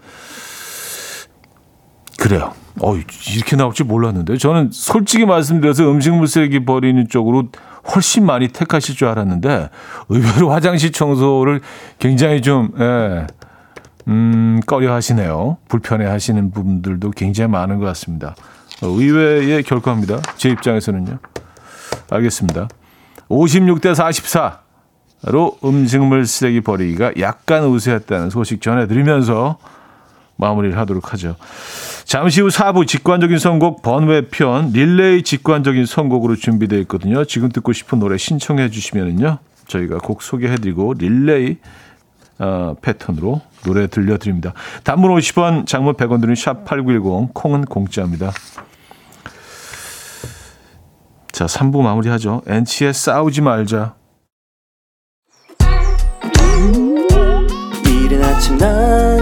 그래요. 2.18 2.53
어, 2.80 2.96
이렇게 2.96 3.56
나올 3.56 3.72
줄 3.72 3.86
몰랐는데 3.86 4.36
저는 4.36 4.70
솔직히 4.72 5.24
말씀드려서 5.24 5.90
음식물 5.90 6.26
쓰레기 6.26 6.64
버리는 6.64 7.08
쪽으로 7.08 7.48
훨씬 7.94 8.26
많이 8.26 8.48
택하실 8.48 8.96
줄 8.96 9.08
알았는데 9.08 9.68
의외로 10.08 10.50
화장실 10.50 10.90
청소를 10.90 11.60
굉장히 11.98 12.40
좀 12.42 12.72
예, 12.78 13.26
음, 14.08 14.60
꺼려 14.66 14.92
하시네요. 14.94 15.58
불편해 15.68 16.06
하시는 16.06 16.50
분들도 16.50 17.10
굉장히 17.12 17.50
많은 17.50 17.78
것 17.78 17.86
같습니다. 17.86 18.34
어, 18.82 18.88
의외의 18.88 19.62
결과입니다. 19.62 20.20
제 20.36 20.50
입장에서는요. 20.50 21.18
알겠습니다. 22.10 22.68
56대 23.28 24.60
44로 25.24 25.56
음식물 25.64 26.26
쓰레기 26.26 26.60
버리기가 26.60 27.12
약간 27.20 27.64
우세했다는 27.64 28.30
소식 28.30 28.60
전해드리면서 28.60 29.58
마무리를 30.37 30.76
하도록 30.78 31.12
하죠. 31.12 31.37
잠시 32.05 32.41
후 32.41 32.49
4부 32.49 32.87
직관적인 32.87 33.39
선곡 33.39 33.82
번외편 33.82 34.72
릴레이 34.72 35.22
직관적인 35.22 35.87
선곡으로 35.87 36.37
준비되어 36.37 36.78
있거든요. 36.80 37.24
지금 37.24 37.51
듣고 37.51 37.72
싶은 37.72 37.99
노래 37.99 38.16
신청해 38.16 38.70
주시면은요. 38.70 39.39
저희가 39.68 39.99
곡 39.99 40.22
소개해 40.22 40.57
드리고 40.57 40.95
릴레이 40.95 41.59
어, 42.39 42.74
패턴으로 42.82 43.41
노래 43.64 43.87
들려드립니다. 43.87 44.53
단문 44.82 45.14
50원, 45.14 45.66
장문 45.66 45.95
100원 45.95 46.20
드는 46.20 46.35
샵8910, 46.35 47.32
콩은 47.32 47.64
공짜입니다. 47.64 48.32
자, 51.30 51.47
3부 51.47 51.82
마무리하죠. 51.82 52.43
엔치의 52.47 52.93
싸우지 52.93 53.41
말자. 53.41 53.95
이른 57.87 58.22
아침 58.22 58.59
난 58.59 59.13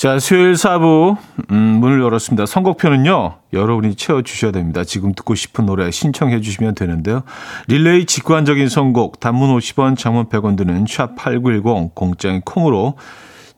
자, 0.00 0.18
수요일 0.18 0.54
4부 0.54 1.18
음, 1.50 1.56
문을 1.56 2.00
열었습니다. 2.00 2.46
선곡표는요. 2.46 3.36
여러분이 3.52 3.96
채워 3.96 4.22
주셔야 4.22 4.50
됩니다. 4.50 4.82
지금 4.82 5.12
듣고 5.12 5.34
싶은 5.34 5.66
노래 5.66 5.90
신청해 5.90 6.40
주시면 6.40 6.74
되는데요. 6.74 7.22
릴레이 7.66 8.06
직관적인 8.06 8.70
선곡 8.70 9.20
단문 9.20 9.54
50원, 9.58 9.98
장문 9.98 10.30
100원 10.30 10.56
드는 10.56 10.86
샵 10.88 11.16
8910 11.16 11.94
공짜인 11.94 12.40
콩으로 12.40 12.96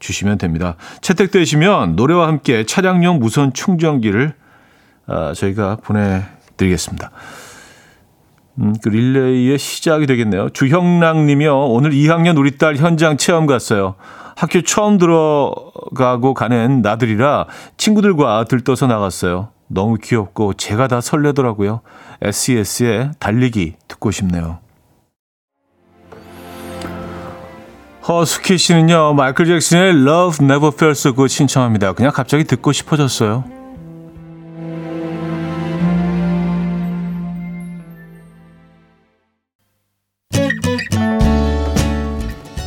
주시면 0.00 0.38
됩니다. 0.38 0.74
채택되시면 1.00 1.94
노래와 1.94 2.26
함께 2.26 2.66
차량용 2.66 3.20
무선 3.20 3.52
충전기를 3.52 4.34
아, 5.06 5.34
저희가 5.36 5.76
보내 5.76 6.24
드리겠습니다. 6.56 7.12
음, 8.58 8.74
그 8.82 8.88
릴레이의 8.88 9.58
시작이 9.58 10.06
되겠네요. 10.06 10.50
주형랑 10.50 11.26
님이요. 11.26 11.68
오늘 11.68 11.90
2학년 11.90 12.36
우리 12.38 12.58
딸 12.58 12.76
현장 12.76 13.16
체험 13.16 13.46
갔어요. 13.46 13.94
학교 14.36 14.60
처음 14.62 14.98
들어가고 14.98 16.34
가는 16.34 16.82
나들이라 16.82 17.46
친구들과 17.76 18.44
들떠서 18.44 18.86
나갔어요. 18.86 19.48
너무 19.68 19.96
귀엽고 20.02 20.54
제가 20.54 20.88
다 20.88 21.00
설레더라고요. 21.00 21.80
SES의 22.20 23.12
달리기 23.18 23.74
듣고 23.88 24.10
싶네요. 24.10 24.58
허스키 28.06 28.58
씨는요, 28.58 29.14
마이클 29.14 29.46
잭슨의 29.46 29.90
Love 29.90 30.44
Never 30.44 30.72
Felt 30.74 30.98
So 30.98 31.14
Good 31.14 31.32
신청합니다. 31.32 31.92
그냥 31.92 32.10
갑자기 32.12 32.44
듣고 32.44 32.72
싶어졌어요. 32.72 33.61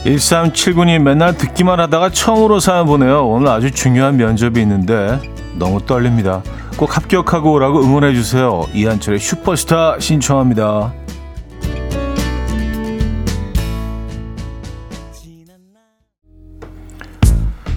1379님 0.06 1.02
맨날 1.02 1.36
듣기만 1.36 1.80
하다가 1.80 2.12
처음으로 2.12 2.60
사연 2.60 2.86
보내요. 2.86 3.28
오늘 3.28 3.48
아주 3.48 3.72
중요한 3.72 4.18
면접이 4.18 4.62
있는데 4.62 5.20
너무 5.58 5.84
떨립니다. 5.84 6.44
꼭 6.78 6.96
합격하고 6.96 7.54
오라고 7.54 7.82
응원해 7.82 8.14
주세요. 8.14 8.64
이한철의 8.74 9.20
슈퍼스타 9.20 10.00
신청합니다. 10.00 10.94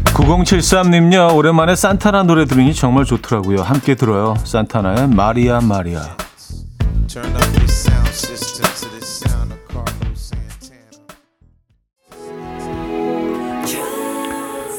9073님요. 0.05 1.35
오랜만에 1.35 1.76
산타나 1.76 2.24
노래 2.24 2.45
들으니 2.45 2.74
정말 2.74 3.05
좋더라고요. 3.05 3.62
함께 3.62 3.95
들어요. 3.95 4.35
산타나의 4.45 5.09
마리아 5.09 5.61
마리아. 5.61 6.28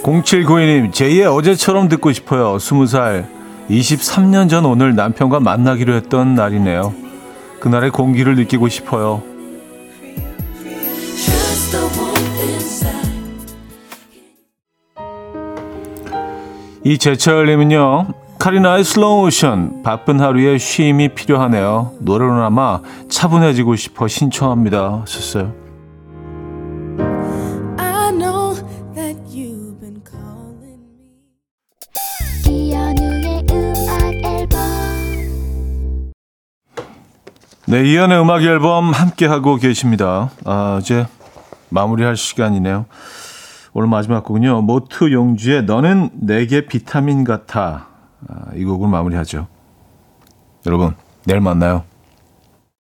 0792님, 0.03 0.91
제2의 0.91 1.35
어제처럼 1.35 1.89
듣고 1.89 2.11
싶어요. 2.11 2.55
20살. 2.57 3.27
23년 3.69 4.49
전 4.49 4.65
오늘 4.65 4.95
남편과 4.95 5.39
만나기로 5.39 5.93
했던 5.93 6.35
날이네요. 6.35 6.93
그날의 7.59 7.91
공기를 7.91 8.35
느끼고 8.35 8.67
싶어요. 8.69 9.21
이 16.85 16.97
제철님은요, 16.97 18.07
카리나의 18.39 18.85
슬로우 18.85 19.23
모션, 19.23 19.83
바쁜 19.83 20.21
하루에 20.21 20.57
쉼이 20.57 21.09
필요하네요. 21.09 21.91
노래로나마 21.99 22.79
차분해지고 23.09 23.75
싶어 23.75 24.07
신청합니다. 24.07 25.01
하셨어요. 25.01 25.58
네, 37.69 37.87
이연의 37.87 38.19
음악 38.19 38.41
앨범 38.41 38.91
함께 38.93 39.27
하고 39.27 39.57
계십니다. 39.57 40.31
아, 40.43 40.79
이제 40.81 41.05
마무리할 41.69 42.17
시간이네요. 42.17 42.87
오늘 43.73 43.87
마지막 43.87 44.23
곡은요. 44.23 44.63
모투 44.63 45.13
용주의 45.13 45.65
너는 45.65 46.09
내게 46.13 46.65
비타민 46.65 47.23
같아. 47.23 47.85
아, 48.27 48.45
이 48.55 48.65
곡을 48.65 48.89
마무리하죠. 48.89 49.45
여러분, 50.65 50.95
내일 51.25 51.41
만나요. 51.41 51.83